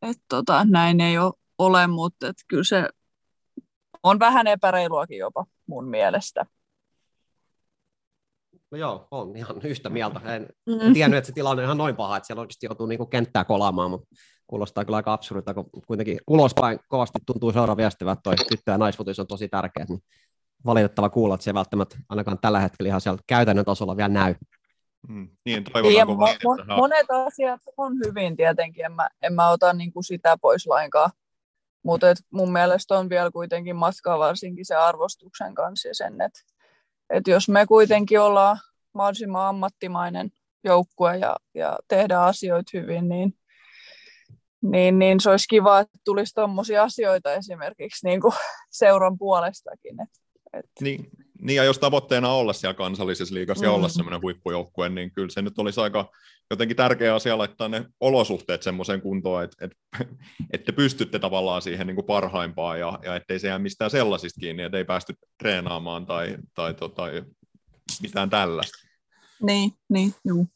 [0.01, 1.15] et, tota, näin ei
[1.57, 2.89] ole, mutta et kyllä se
[4.03, 6.45] on vähän epäreiluakin jopa mun mielestä.
[8.71, 10.21] No joo, on ihan yhtä mieltä.
[10.35, 10.47] En,
[10.81, 13.43] en tiennyt, että se tilanne on ihan noin paha, että siellä oikeasti joutuu niinku kenttää
[13.43, 14.07] kolaamaan, mutta
[14.47, 18.77] kuulostaa kyllä aika absurdilta, kun kuitenkin ulospäin kovasti tuntuu seura viestivä, että toi tyttö- ja
[18.77, 19.99] naisfutis on tosi tärkeä, niin
[20.65, 24.35] valitettava kuulla, että se ei välttämättä ainakaan tällä hetkellä ihan siellä käytännön tasolla vielä näy.
[25.07, 25.63] Mm, niin,
[25.97, 30.37] Ja mo, mo, monet asiat on hyvin tietenkin, en mä, en mä ota niinku sitä
[30.41, 31.11] pois lainkaan.
[31.83, 36.39] Mutta mun mielestä on vielä kuitenkin matkaa varsinkin se arvostuksen kanssa ja sen, että
[37.09, 38.57] et jos me kuitenkin ollaan
[38.93, 40.29] mahdollisimman ammattimainen
[40.63, 43.33] joukkue ja, ja tehdään asioita hyvin, niin,
[44.61, 48.33] niin, niin se olisi kiva, että tulisi tuommoisia asioita esimerkiksi niin kuin
[48.71, 50.01] seuran puolestakin.
[50.01, 50.09] Et,
[50.53, 51.09] et, Niin,
[51.41, 53.75] niin, ja jos tavoitteena olla siellä kansallisessa liigassa ja Mm.
[53.75, 56.11] olla semmoinen huippujoukkue, niin kyllä se nyt olisi aika
[56.49, 59.77] jotenkin tärkeä asia laittaa ne olosuhteet semmoiseen kuntoon, että, että,
[60.53, 64.39] että te pystytte tavallaan siihen niin kuin parhaimpaan ja, ja ettei se jää mistään sellaisista
[64.39, 67.03] kiinni, että ei päästy treenaamaan tai, tai tota,
[68.01, 68.87] mitään tällaista.
[69.43, 70.47] niin, niin, juu.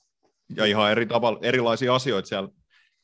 [0.55, 2.49] Ja ihan eri tavalla, erilaisia asioita siellä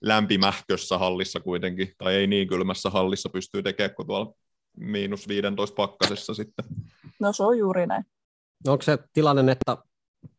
[0.01, 4.33] lämpimähkössä hallissa kuitenkin, tai ei niin kylmässä hallissa pystyy tekemään kuin tuolla
[4.77, 6.65] miinus 15 pakkasessa sitten.
[7.19, 8.05] No se on juuri näin.
[8.65, 9.77] No onko se tilanne, että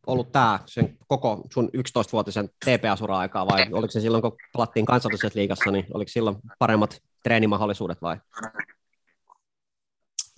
[0.07, 5.71] ollut tämä sen koko sun 11-vuotisen TPS-ura-aikaa vai oliko se silloin, kun pelattiin kansallisessa liigassa,
[5.71, 8.17] niin oliko silloin paremmat treenimahdollisuudet vai?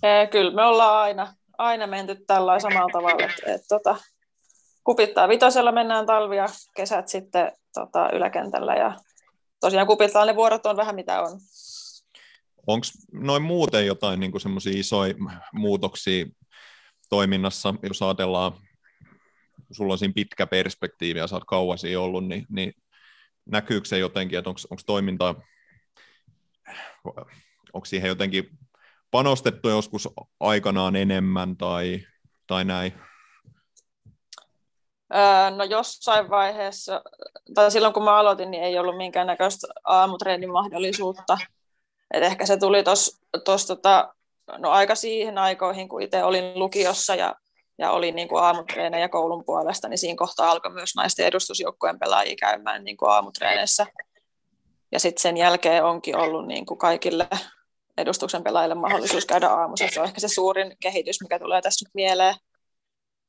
[0.02, 3.96] Ee, Kyllä me ollaan aina, aina menty tällä samalla tavalla, että et, tota,
[4.84, 8.96] kupittaa vitosella mennään talvi ja kesät sitten tota, yläkentällä ja
[9.60, 11.40] tosiaan kupittaa ne vuorot on vähän mitä on.
[12.66, 15.14] Onko noin muuten jotain niin semmoisia isoja
[15.52, 16.26] muutoksia
[17.10, 18.52] toiminnassa, jos ajatellaan,
[19.56, 22.72] kun sulla on siinä pitkä perspektiivi ja sä oot kauan siinä ollut, niin, niin
[23.46, 25.34] näkyykö se jotenkin, että onko toiminta,
[27.72, 28.58] onko siihen jotenkin
[29.10, 30.08] panostettu joskus
[30.40, 32.00] aikanaan enemmän tai,
[32.46, 32.92] tai näin?
[35.14, 37.02] Öö, no jossain vaiheessa,
[37.54, 41.38] tai silloin kun mä aloitin, niin ei ollut minkäännäköistä aamutreenin mahdollisuutta.
[42.12, 42.84] Et ehkä se tuli
[43.44, 44.14] tuossa tota,
[44.58, 47.34] no aika siihen aikoihin, kun itse olin lukiossa ja,
[47.78, 52.36] ja olin niin kuin aamutreenejä koulun puolesta, niin siinä kohtaa alkoi myös naisten edustusjoukkueen pelaajia
[52.40, 53.86] käymään niin kuin aamutreeneissä.
[54.92, 57.28] Ja sitten sen jälkeen onkin ollut niin kuin kaikille
[57.96, 59.88] edustuksen pelaajille mahdollisuus käydä aamussa.
[59.92, 62.34] Se on ehkä se suurin kehitys, mikä tulee tässä nyt mieleen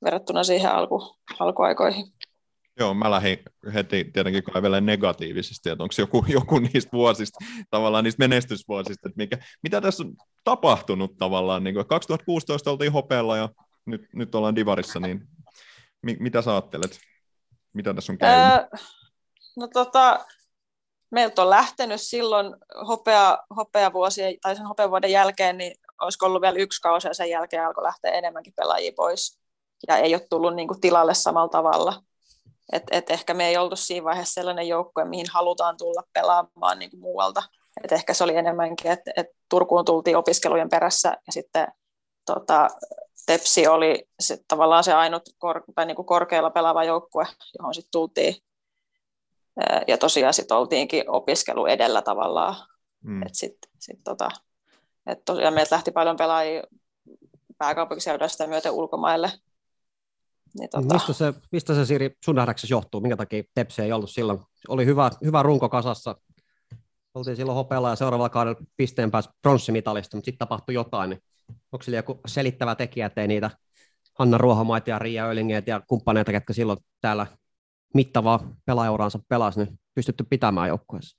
[0.04, 2.06] verrattuna siihen alku, alkuaikoihin.
[2.80, 3.40] Joo, mä lähdin
[3.74, 9.38] heti tietenkin kaivelemaan negatiivisesti, että onko joku, joku niistä vuosista, tavallaan niistä menestysvuosista, että mikä,
[9.64, 13.50] mitä tässä on tapahtunut tavallaan, niin kuin 2016 oltiin hopealla ja
[13.86, 15.28] nyt, nyt ollaan divarissa, niin
[16.02, 17.00] mi, mitä sä ajattelet?
[17.74, 18.54] Mitä tässä on käynyt?
[18.54, 18.68] Öö,
[19.56, 20.26] no tota,
[21.12, 22.56] meiltä on lähtenyt silloin
[22.88, 27.66] hopea, hopeavuosien, tai sen hopeavuoden jälkeen, niin olisiko ollut vielä yksi kausi ja sen jälkeen
[27.66, 29.40] alkoi lähteä enemmänkin pelaajia pois.
[29.88, 32.04] Ja ei ole tullut niin kuin, tilalle samalla tavalla.
[32.72, 36.92] Et, et ehkä me ei oltu siinä vaiheessa sellainen joukkue, mihin halutaan tulla pelaamaan niin
[36.92, 37.44] kuin muualta.
[37.84, 41.68] Et ehkä se oli enemmänkin, että et Turkuun tultiin opiskelujen perässä ja sitten
[42.26, 42.68] tota,
[43.26, 47.28] Tepsi oli sit tavallaan se ainut kor, tai niin kuin korkealla pelaava joukkue,
[47.60, 48.36] johon sitten tultiin.
[49.88, 52.56] Ja tosiaan sitten oltiinkin opiskelu edellä tavallaan.
[53.04, 53.24] Mm.
[53.24, 54.30] Et sit, sit tota,
[55.06, 56.64] et tosiaan meiltä lähti paljon pelaajia
[57.58, 59.32] pääkaupunkiseudulta sitä myöten ulkomaille.
[60.60, 63.02] Niin, tota, Mistä, se, mistä se Siri sun nähdäksesi johtuu?
[63.02, 64.40] Minkä takia Tepsi ei ollut silloin?
[64.68, 66.16] Oli hyvä, hyvä runko kasassa.
[67.16, 71.10] Oltiin silloin hopealla ja seuraavalla kaudella pisteen pääsi pronssimitalista, mutta sitten tapahtui jotain.
[71.10, 71.20] Niin
[71.72, 73.50] onko sillä joku selittävä tekijä, ettei niitä
[74.14, 77.28] Hanna Ruohomaita ja Riia Ölingeet ja kumppaneita, ketkä silloin täällä
[77.94, 81.18] mittavaa pelaajauraansa pelasi, niin pystytty pitämään joukkueessa?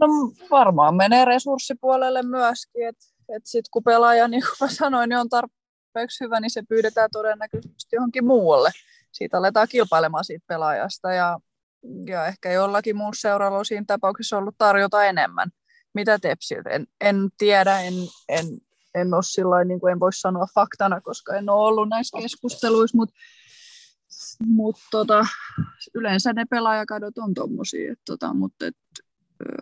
[0.00, 0.06] No
[0.50, 5.28] varmaan menee resurssipuolelle myöskin, että et sitten kun pelaaja, niin kuin mä sanoin, niin on
[5.96, 8.70] tarpeeksi hyvä, niin se pyydetään todennäköisesti johonkin muualle.
[9.12, 11.38] Siitä aletaan kilpailemaan siitä pelaajasta ja,
[12.06, 15.50] ja ehkä jollakin muussa seuralla on siinä tapauksessa ollut tarjota enemmän.
[15.94, 16.70] Mitä Tepsiltä?
[16.70, 17.94] En, en tiedä, en,
[18.28, 18.46] en,
[18.94, 22.96] en ole sillä niin kuin en voi sanoa faktana, koska en ole ollut näissä keskusteluissa,
[22.96, 23.14] mutta
[24.46, 25.26] mut tota,
[25.94, 28.76] yleensä ne pelaajakadot on tommosia, et tota, mutta et,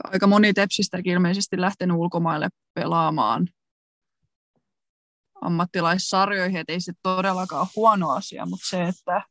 [0.04, 3.48] aika moni Tepsistäkin ilmeisesti lähtenyt ulkomaille pelaamaan
[5.46, 9.22] ammattilaissarjoihin, että ei se todellakaan ole huono asia, mutta se, että,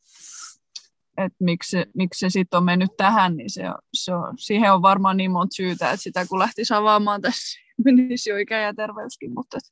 [1.18, 3.64] että miksi, miksi se sitten on mennyt tähän, niin se,
[3.94, 8.30] se on, siihen on varmaan niin monta syytä, että sitä kun lähti avaamaan tässä, menisi
[8.30, 9.64] jo ikä ja terveyskin, mutta et,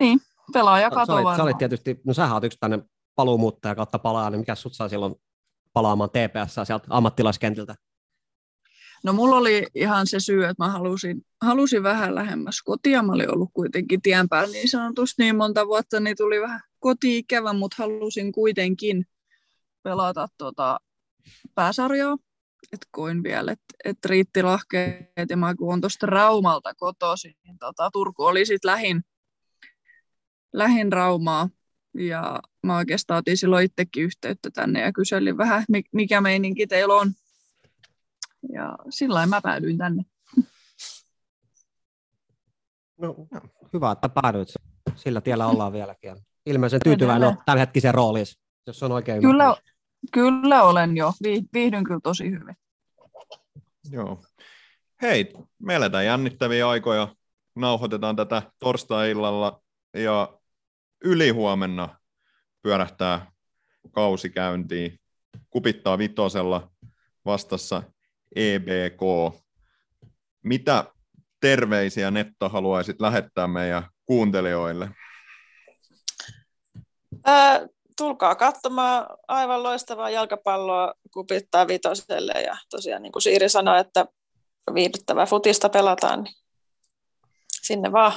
[0.00, 0.20] niin,
[0.52, 1.40] pelaaja Sä olit, sä varmaan.
[1.40, 2.78] olit tietysti, no sähän oot yksi tänne
[3.14, 5.14] paluumuuttaja kautta palaa, niin mikä sut sai silloin
[5.72, 7.74] palaamaan TPS sieltä ammattilaiskentiltä?
[9.04, 13.02] No mulla oli ihan se syy, että mä halusin, halusin vähän lähemmäs kotia.
[13.02, 17.52] Mä olin ollut kuitenkin tien päällä niin sanotusti niin monta vuotta, niin tuli vähän koti-ikävä,
[17.52, 19.06] mutta halusin kuitenkin
[19.82, 20.80] pelata tota
[21.54, 22.16] pääsarjaa.
[22.72, 27.58] Et koin vielä, että et riitti lahkeet ja mä kun on tuosta Raumalta kotoisin, niin
[27.58, 29.04] tota, Turku oli sitten lähin,
[30.52, 31.48] lähin Raumaa.
[31.98, 37.12] Ja mä oikeastaan otin silloin itsekin yhteyttä tänne ja kyselin vähän, mikä meininki teillä on.
[38.52, 40.02] Ja sillä lailla mä päädyin tänne.
[43.00, 43.14] No,
[43.72, 44.48] hyvä, että päädyit.
[44.96, 46.16] Sillä tiellä ollaan vieläkin.
[46.46, 48.26] Ilmeisen tyytyväinen on tämän hetkisen rooliin,
[48.66, 49.56] jos on oikein Kyllä,
[50.12, 51.12] kyllä olen jo.
[51.22, 52.56] Vi- Viihdyn kyllä tosi hyvin.
[53.90, 54.22] Joo.
[55.02, 57.16] Hei, me eletään jännittäviä aikoja.
[57.54, 59.62] Nauhoitetaan tätä torstai-illalla
[59.94, 60.38] ja
[61.04, 61.98] ylihuomenna
[62.62, 63.32] pyörähtää
[63.90, 65.00] kausi käyntiin.
[65.50, 66.70] Kupittaa vitosella
[67.24, 67.82] vastassa
[68.36, 69.00] EBK.
[70.42, 70.84] Mitä
[71.40, 74.90] terveisiä Netta haluaisit lähettää meidän kuuntelijoille?
[77.24, 77.66] Ää,
[77.96, 84.06] tulkaa katsomaan aivan loistavaa jalkapalloa kupittaa vitoselle ja tosiaan niin kuin Siiri sanoi, että
[84.74, 86.34] viihdyttävää futista pelataan, niin
[87.62, 88.12] sinne vaan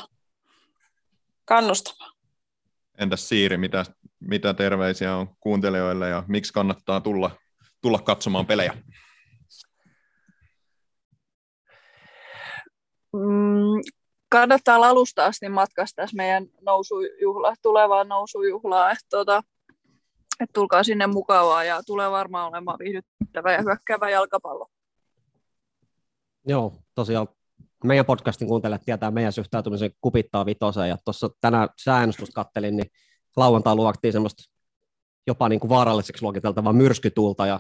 [1.46, 2.14] kannustamaan.
[2.98, 3.86] Entäs Siiri, mitä,
[4.20, 7.32] mitä terveisiä on kuuntelijoille ja miksi kannattaa tulla,
[7.82, 8.74] tulla katsomaan pelejä?
[13.18, 13.82] Mm,
[14.30, 18.92] kannattaa alusta asti matkasta tässä meidän nousujuhla, tulevaa nousujuhlaa.
[18.92, 19.44] Että tota,
[20.40, 24.68] et tulkaa sinne mukavaa ja tulee varmaan olemaan viihdyttävä ja hyökkäävä jalkapallo.
[26.46, 27.28] Joo, tosiaan
[27.84, 32.92] meidän podcastin kuuntelijat tietää meidän suhtautumisen kupittaa vitoseen, ja tuossa tänään säännöstusta kattelin, niin
[33.36, 34.44] lauantai luoktiin semmoista
[35.28, 37.60] jopa niin kuin vaaralliseksi luokiteltavaa myrskytuulta, ja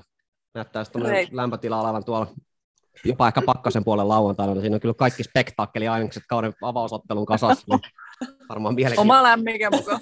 [0.54, 2.28] näyttää sitten lämpötila olevan tuolla
[3.06, 7.66] jopa ehkä pakkasen puolen lauantaina, niin siinä on kyllä kaikki spektaakkeli ainekset kauden avausottelun kasassa,
[7.70, 7.80] niin
[8.50, 9.02] varmaan mielenkiintoista.
[9.14, 10.00] Oma lämmikä mukaan.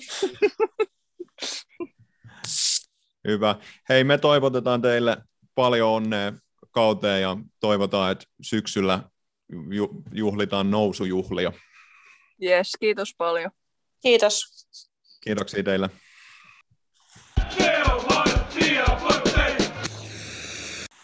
[3.27, 3.55] Hyvä.
[3.89, 5.17] Hei, me toivotetaan teille
[5.55, 6.34] paljon onnea
[6.72, 9.03] kauteen ja toivotaan, että syksyllä
[9.69, 11.51] ju- juhlitaan nousujuhlia.
[12.43, 13.51] Yes, kiitos paljon.
[14.01, 14.67] Kiitos.
[15.23, 15.89] Kiitoksia teille.